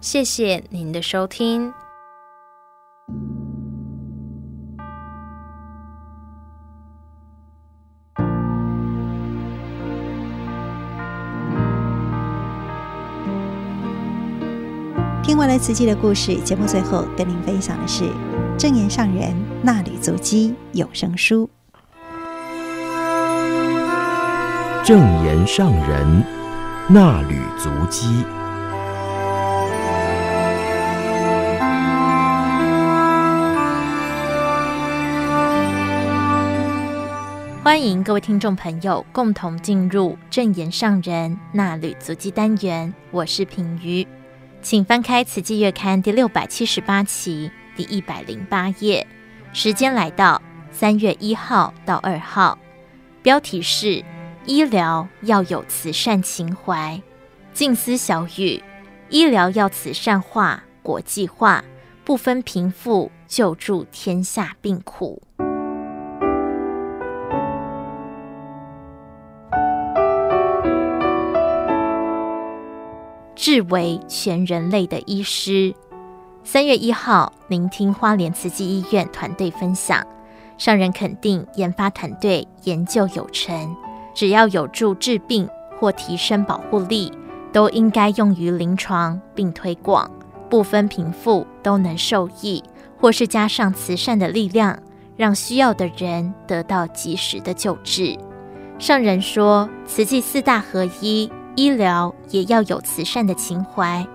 [0.00, 1.70] 谢谢您的收听。
[15.58, 18.08] 了慈济的故事，节目最后跟您分享的是
[18.56, 21.50] 正言上人纳履足迹有声书。
[24.84, 26.24] 正言上人
[26.88, 28.24] 纳履足迹。
[37.64, 44.06] 欢迎各位听众朋友共同进入正言上人纳履足迹单元，我是品瑜，
[44.60, 49.06] 请翻开《慈济月刊》第六百七十八期第一百零八页，
[49.52, 50.42] 时间来到
[50.72, 52.58] 三月一号到二号，
[53.22, 54.04] 标题是
[54.44, 57.00] “医疗要有慈善情怀”，
[57.54, 58.62] 静思小语：
[59.08, 61.64] 医疗要慈善化、国际化，
[62.04, 65.22] 不分贫富，救助天下病苦。
[73.38, 75.72] 志为全人类的医师。
[76.42, 80.04] 三月一号，聆听花莲慈济医院团队分享，
[80.58, 83.76] 上人肯定研发团队研究有成，
[84.12, 87.12] 只要有助治病或提升保护力，
[87.52, 90.10] 都应该用于临床并推广，
[90.50, 92.60] 不分贫富都能受益，
[93.00, 94.76] 或是加上慈善的力量，
[95.16, 98.18] 让需要的人得到及时的救治。
[98.80, 101.30] 上人说，慈济四大合一。
[101.58, 104.06] 医疗也要有慈善的情怀，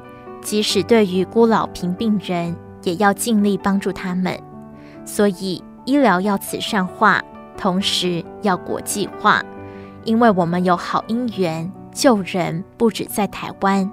[0.41, 4.39] 即使对于孤老贫病人，也要尽力帮助他们。
[5.03, 7.21] 所以，医疗要慈善化，
[7.57, 9.43] 同时要国际化，
[10.05, 13.91] 因为我们有好因缘，救人不止在台湾，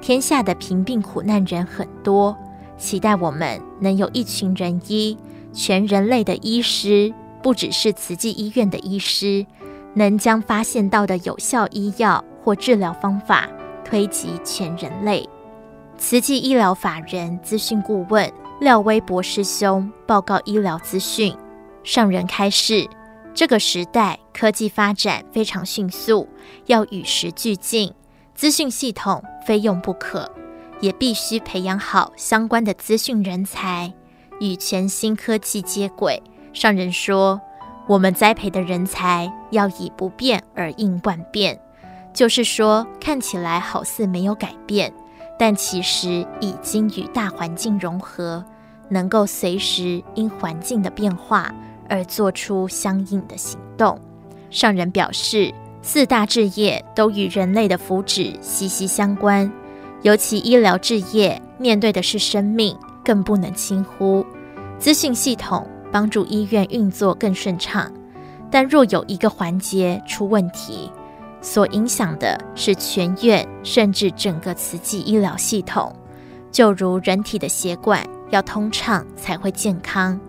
[0.00, 2.36] 天下的贫病苦难人很多，
[2.76, 5.16] 期待我们能有一群人医，
[5.52, 9.46] 全人类的医师，不只是慈济医院的医师，
[9.94, 12.24] 能将发现到的有效医药。
[12.42, 13.48] 或治疗方法
[13.84, 15.28] 推及全人类。
[15.96, 21.36] 慈济医疗法人资讯顾问廖威博师兄报告医疗资讯，
[21.82, 22.88] 上人开示：
[23.34, 26.28] 这个时代科技发展非常迅速，
[26.66, 27.92] 要与时俱进，
[28.34, 30.30] 资讯系统非用不可，
[30.80, 33.92] 也必须培养好相关的资讯人才，
[34.40, 36.22] 与全新科技接轨。
[36.52, 37.40] 上人说，
[37.88, 41.60] 我们栽培的人才要以不变而应万变。
[42.18, 44.92] 就是说，看起来好似没有改变，
[45.38, 48.44] 但其实已经与大环境融合，
[48.88, 51.54] 能够随时因环境的变化
[51.88, 53.96] 而做出相应的行动。
[54.50, 59.48] 上人表示，四大置业都与人类的福祉息息相关，
[60.02, 64.26] 尤其医疗置业面对的是生命，更不能轻忽。
[64.76, 67.92] 资讯系统帮助医院运作更顺畅，
[68.50, 70.90] 但若有一个环节出问题，
[71.48, 75.90] 所影响的是全院，甚至整个慈济医疗系统。
[76.52, 80.20] 就如人体的血管要通畅才会健康，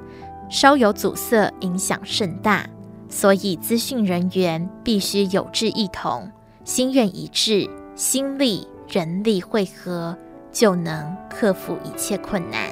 [0.49, 2.65] 稍有阻塞，影响甚大。
[3.09, 6.32] 所以资讯人员必须有志一同，
[6.63, 10.15] 心愿一致，心力人力汇合，
[10.53, 12.70] 就能克服一切困难。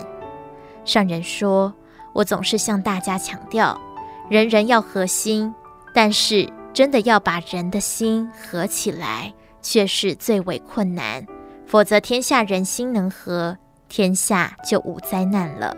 [0.85, 1.73] 上人说
[2.15, 3.77] ：“我总是向大家强调，
[4.29, 5.53] 人人要合心，
[5.93, 11.25] 但是。”真的要把人的心合起来，却是最为困难。
[11.65, 13.57] 否则，天下人心能合，
[13.89, 15.75] 天下就无灾难了。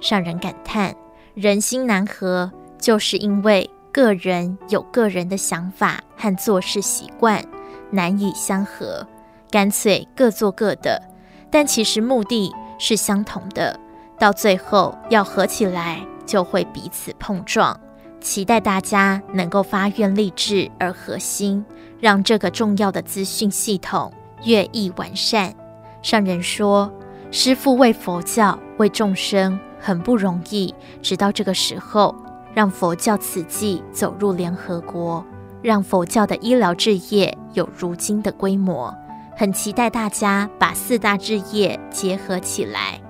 [0.00, 0.96] 上人感叹，
[1.34, 7.44] 人心难合，就是因为个人有个人的想法和做事习惯，
[7.90, 9.06] 难以相合，
[9.50, 11.02] 干脆各做各的。
[11.50, 13.78] 但其实目的是相同的，
[14.18, 17.78] 到最后要合起来，就会彼此碰撞。
[18.20, 21.64] 期待大家能够发愿立志而合心，
[21.98, 24.12] 让这个重要的资讯系统
[24.44, 25.54] 越益完善。
[26.02, 26.92] 上人说，
[27.30, 32.14] 师父为佛教、为众生很不容易，直到这个时候，
[32.54, 35.24] 让佛教慈济走入联合国，
[35.62, 38.94] 让佛教的医疗志业有如今的规模。
[39.36, 43.00] 很期待大家把四大志业结合起来，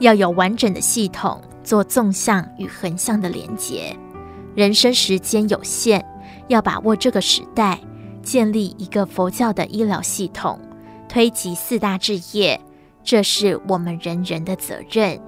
[0.00, 3.96] 要有完整的系统，做纵向与横向的连结。
[4.56, 6.02] 人生时间有限，
[6.48, 7.78] 要把握这个时代，
[8.22, 10.58] 建立一个佛教的医疗系统，
[11.06, 12.58] 推及四大志业，
[13.04, 15.20] 这是我们人人的责任。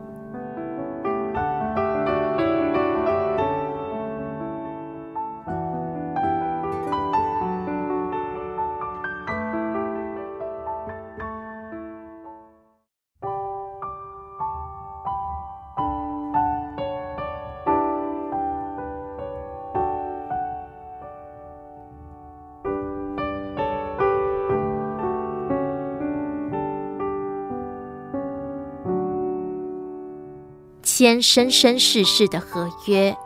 [30.98, 33.16] 签生生世世的合约。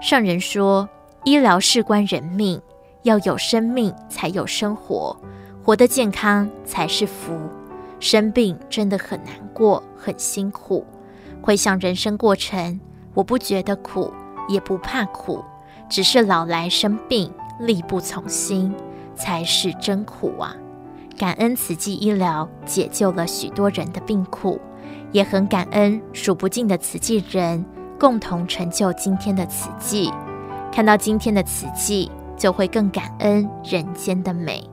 [0.00, 0.88] 上人说，
[1.24, 2.58] 医疗事关人命，
[3.02, 5.14] 要有生命才有生活，
[5.62, 7.38] 活得健康才是福。
[8.00, 10.82] 生病真的很难过，很辛苦。
[11.42, 12.80] 回想人生过程，
[13.12, 14.10] 我不觉得苦，
[14.48, 15.44] 也不怕苦，
[15.90, 17.30] 只是老来生病，
[17.60, 18.74] 力不从心，
[19.14, 20.56] 才是真苦啊！
[21.18, 24.58] 感恩慈济医疗解救了许多人的病苦，
[25.14, 27.64] 也很感恩数不尽的慈济人
[28.00, 30.12] 共同成就今天的慈济。
[30.72, 34.68] 看到今天的慈济，就会更感恩人间的美。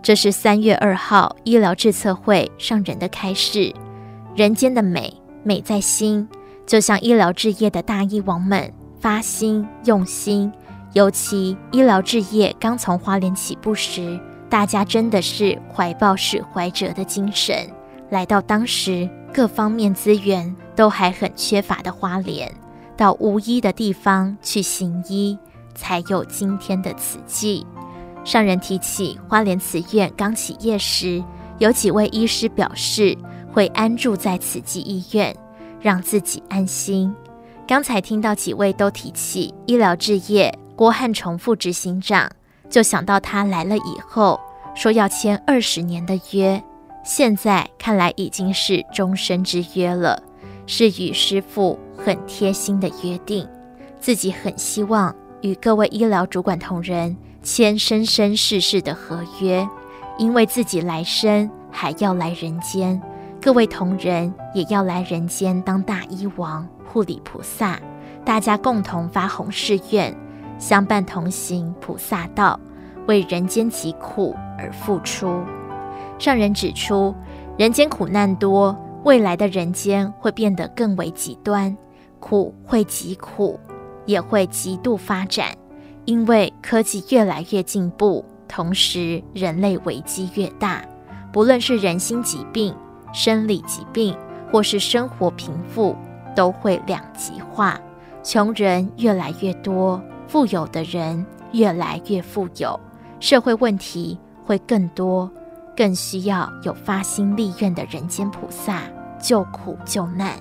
[0.00, 3.70] 这是三月二号医疗智策会上人的开示，
[4.34, 5.14] 人间的美。
[5.44, 6.26] 美在心，
[6.66, 10.50] 就像医疗志业的大医王们发心用心。
[10.94, 14.18] 尤其医疗志业刚从花莲起步时，
[14.48, 17.68] 大家真的是怀抱始怀者的精神，
[18.10, 22.52] 来到当时各方面资源都还很缺乏的花莲，
[22.96, 25.38] 到无医的地方去行医，
[25.74, 27.66] 才有今天的慈济。
[28.24, 31.22] 上人提起花莲慈院刚起业时，
[31.58, 33.16] 有几位医师表示。
[33.54, 35.36] 会安住在慈济医院，
[35.78, 37.14] 让自己安心。
[37.68, 42.30] 刚才听到几位都提起医疗志业，郭汉重副执行长
[42.70, 44.40] 就想到他来了以后
[44.74, 46.64] 说要签二十年的约，
[47.04, 50.22] 现在看来已经是终身之约了，
[50.66, 53.46] 是与师父很贴心的约定。
[53.98, 59.68] 自己很希望与各位医疗主管同仁签生生世世的合约，
[60.18, 63.00] 因为自己来生还要来人间。
[63.40, 67.80] 各位同仁也要来人间当大医王、护理菩萨，
[68.24, 70.16] 大家共同发弘誓愿，
[70.58, 72.58] 相伴同行菩萨道，
[73.08, 75.40] 为人间疾苦而付出。
[76.22, 77.12] 上人指出，
[77.58, 81.76] 人间苦难多，未来的人间会变得更为极端，
[82.20, 83.58] 苦会极苦，
[84.06, 85.48] 也会极度发展，
[86.04, 90.84] 因为科技越来越进步，同时人类危机越大，
[91.32, 92.72] 不论是人心疾病。
[93.12, 94.16] 生理疾病
[94.50, 95.94] 或是生活贫富
[96.36, 97.78] 都会两极化，
[98.22, 102.78] 穷人越来越多，富有的人越来越富有，
[103.18, 104.16] 社会问题
[104.46, 105.28] 会更多，
[105.76, 108.82] 更需要有发心立愿的人间菩萨
[109.20, 110.38] 救苦救难。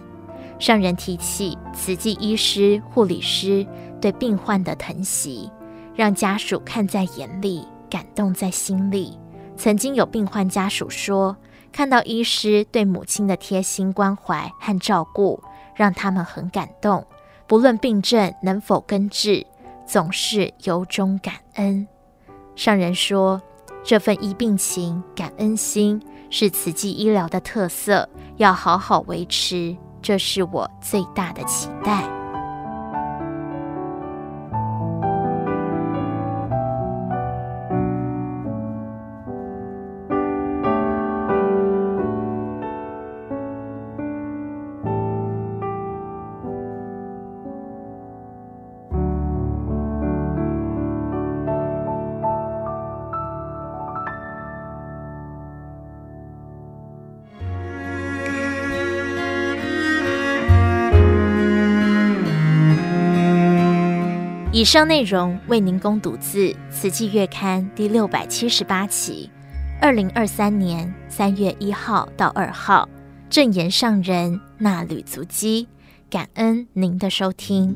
[0.59, 3.65] 上人提起慈济医师、护理师
[3.99, 5.51] 对病患的疼惜，
[5.95, 9.17] 让家属看在眼里，感动在心里。
[9.57, 11.35] 曾经有病患家属说，
[11.71, 15.41] 看到医师对母亲的贴心关怀和照顾，
[15.75, 17.05] 让他们很感动。
[17.47, 19.45] 不论病症能否根治，
[19.85, 21.87] 总是由衷感恩。
[22.55, 23.41] 上人说，
[23.83, 28.07] 这份医病情、感恩心是慈济医疗的特色，
[28.37, 29.75] 要好好维持。
[30.01, 32.20] 这是我最大的期待。
[64.61, 69.27] 以上内容为您供读自《慈济月刊》第六百七十八期，
[69.81, 72.87] 二零二三年三月一号到二号，
[73.27, 75.67] 正言上人那履足迹，
[76.11, 77.75] 感恩您的收听。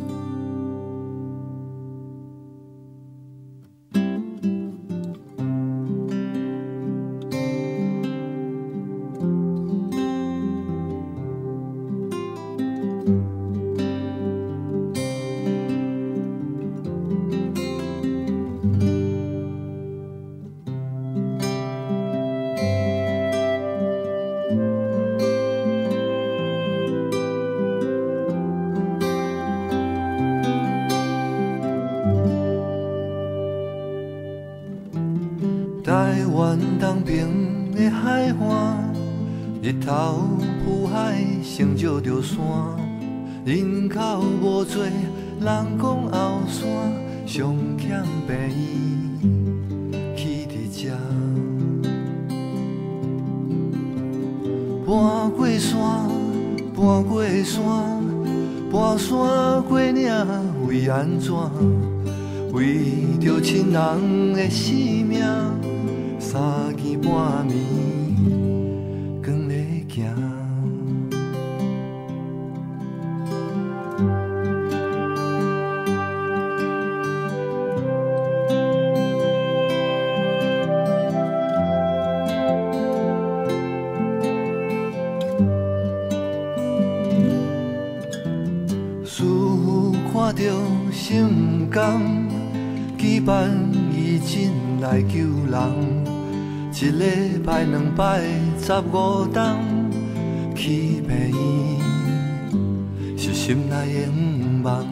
[47.78, 48.60] 欠病医
[50.16, 50.54] 去伫
[50.84, 50.84] 遮，
[54.86, 55.76] 搬过山，
[56.76, 57.62] 搬过山，
[58.72, 59.08] 搬山
[59.64, 60.10] 过岭，
[60.68, 61.34] 为安怎？
[62.54, 62.84] 为
[63.20, 65.20] 着亲人的性命，
[98.66, 99.92] 十五冬，
[100.56, 101.38] 去病院
[103.16, 104.84] 是心内的梦梦。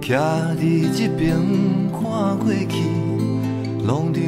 [0.00, 0.18] 徛
[0.56, 1.38] 伫这边
[1.92, 2.02] 看
[2.36, 2.74] 过去，
[3.86, 4.20] 农场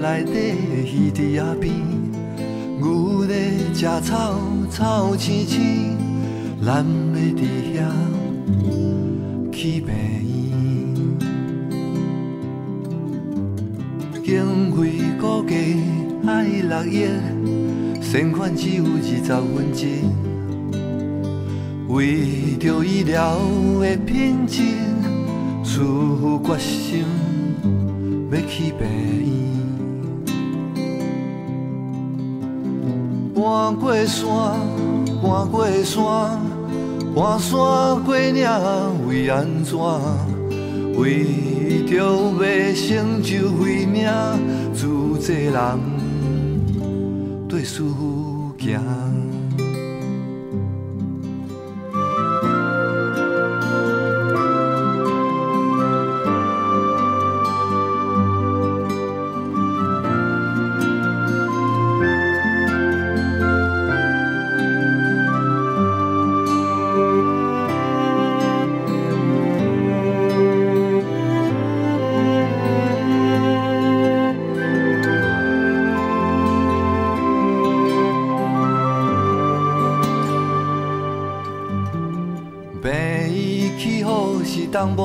[0.00, 0.56] 内底
[0.86, 1.70] 鱼伫仔边，
[2.80, 4.40] 牛咧食草，
[4.70, 5.98] 草青青，
[6.64, 7.44] 咱要伫
[7.76, 7.78] 遐
[9.52, 9.92] 去病
[14.28, 15.54] 经费估计
[16.26, 17.08] 爱六亿，
[18.02, 19.86] 善款只有二十分之，
[21.88, 23.38] 为着医疗
[23.80, 24.60] 的品质，
[25.64, 27.06] 出决心
[28.30, 28.86] 要去病
[29.24, 29.26] 院。
[33.34, 34.28] 搬过山，
[35.22, 36.38] 搬过山，
[37.16, 37.56] 搬山
[38.04, 38.46] 过岭，
[39.08, 39.78] 为安怎？
[40.98, 41.24] 为
[41.88, 44.06] 着要成就慧命，
[44.74, 45.78] 自济人
[47.48, 49.27] 对师父行。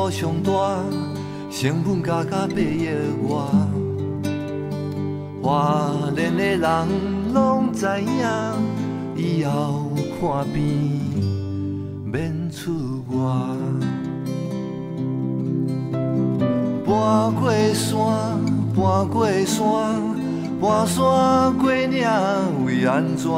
[0.04, 0.51] 东部上大，
[1.49, 2.89] 成本加加八亿
[3.30, 3.39] 外。
[5.41, 6.88] 华联的人
[7.34, 8.10] 拢知影，
[9.16, 10.99] 以后看病
[12.06, 13.16] 免出外。
[16.86, 17.95] 搬过山，
[18.76, 19.64] 搬过山，
[20.60, 22.06] 搬山过岭，
[22.66, 23.32] 为安怎？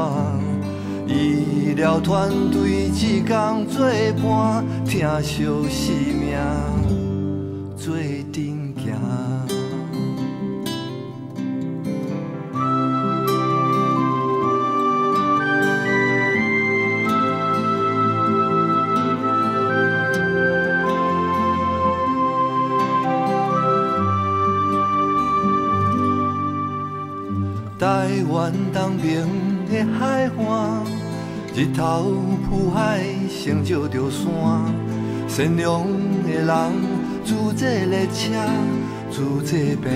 [1.75, 3.85] 医疗团队一工作
[4.23, 6.37] 伴，疼惜生命
[7.75, 7.93] 做
[8.31, 8.95] 阵行。
[27.77, 29.27] 台湾东边
[29.69, 30.94] 的海岸。
[31.57, 32.11] 日头
[32.49, 34.27] 浮海，成就着山。
[35.29, 35.87] 善良
[36.23, 36.73] 的人，
[37.23, 38.33] 自这列车，
[39.09, 39.89] 自这病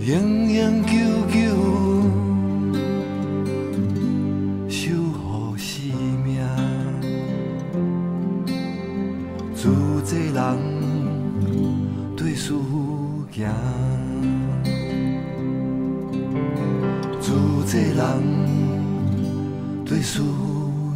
[0.00, 0.96] 院，永永久
[1.30, 1.34] 久
[4.68, 5.72] 守护生
[6.24, 6.44] 命。
[9.54, 9.70] 自
[10.04, 10.42] 这人
[12.16, 12.52] 对事
[13.30, 13.48] 行，
[17.20, 17.30] 自
[17.64, 18.55] 这人。
[19.96, 20.92] 对师父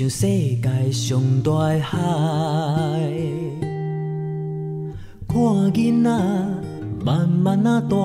[0.00, 1.98] 像世界上大海。
[5.28, 5.38] 看
[5.74, 6.10] 囡仔
[7.04, 7.96] 慢慢啊大，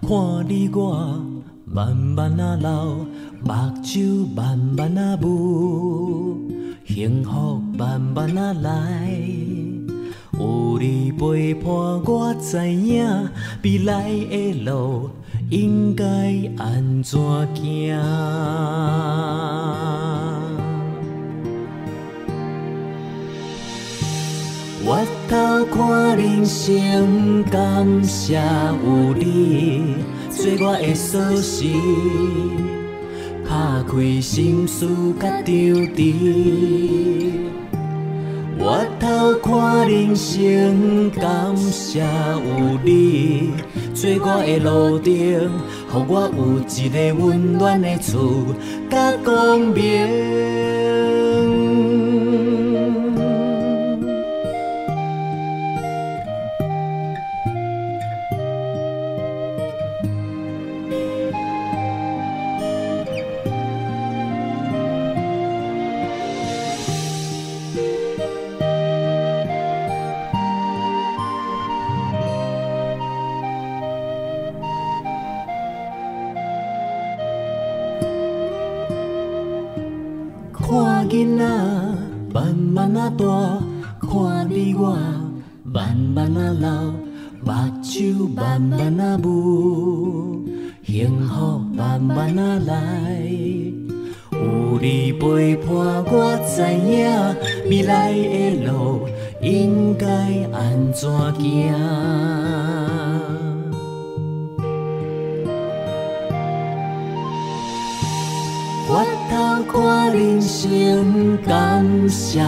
[0.00, 1.22] 看你我
[1.64, 2.96] 慢慢啊老，
[3.44, 6.36] 目睭慢慢啊雾，
[6.84, 9.16] 幸福慢慢啊来。
[10.36, 13.06] 有你陪伴，我知影
[13.62, 15.08] 未来的路
[15.48, 16.04] 应该
[16.56, 17.20] 安怎
[17.54, 17.96] 行。
[25.30, 29.94] 头看人生，感谢有你
[30.28, 31.66] 做我的锁匙，
[33.48, 34.88] 打开心事
[35.20, 35.54] 甲张
[35.94, 36.14] 弛。
[38.58, 43.52] 我头看人生，感谢有你
[43.94, 45.48] 做我的路灯，予
[46.08, 48.44] 我有一个温暖的厝
[48.90, 49.70] 甲光明。
[86.60, 86.92] 老，
[87.44, 90.44] 目睭慢慢啊雾，
[90.84, 92.74] 幸福慢慢啊来。
[94.32, 95.66] 有你陪伴，
[96.06, 96.90] 我知影
[97.68, 99.06] 未来的路
[99.42, 100.06] 应该
[100.52, 101.74] 安怎行。
[109.72, 112.44] 看人生，感谢有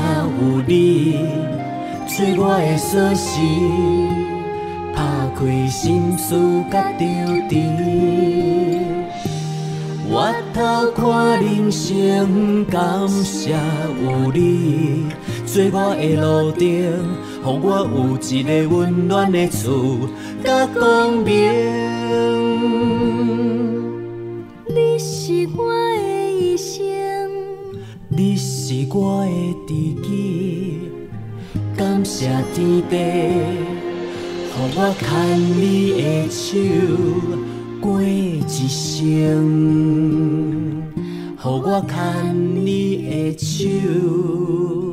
[0.66, 1.20] 你
[2.08, 3.38] 做我的锁匙，
[6.72, 7.06] 甲张
[7.50, 7.52] 弛。
[10.08, 10.14] 回
[10.54, 15.04] 头看人生，感谢有你
[15.44, 20.08] 做我的路灯，予我有一个温暖的厝
[20.42, 21.30] 甲光明。
[24.66, 26.80] 你是我的一生。
[28.08, 29.30] 你是我的
[29.66, 29.74] 知
[30.08, 30.90] 己，
[31.76, 32.96] 感谢天地，
[34.74, 36.56] 我牵你的手
[37.78, 39.12] 过一生，
[41.36, 41.94] 予我牵
[42.64, 44.91] 你的手。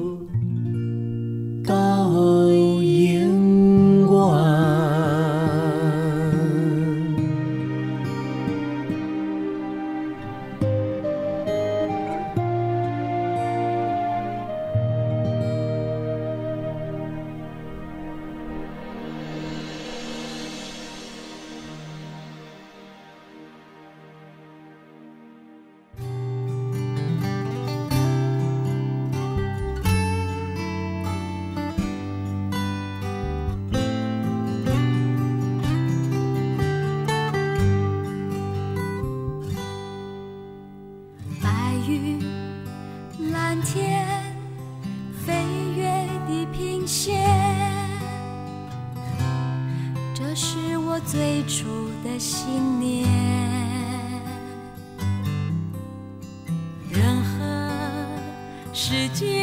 [59.14, 59.39] 心。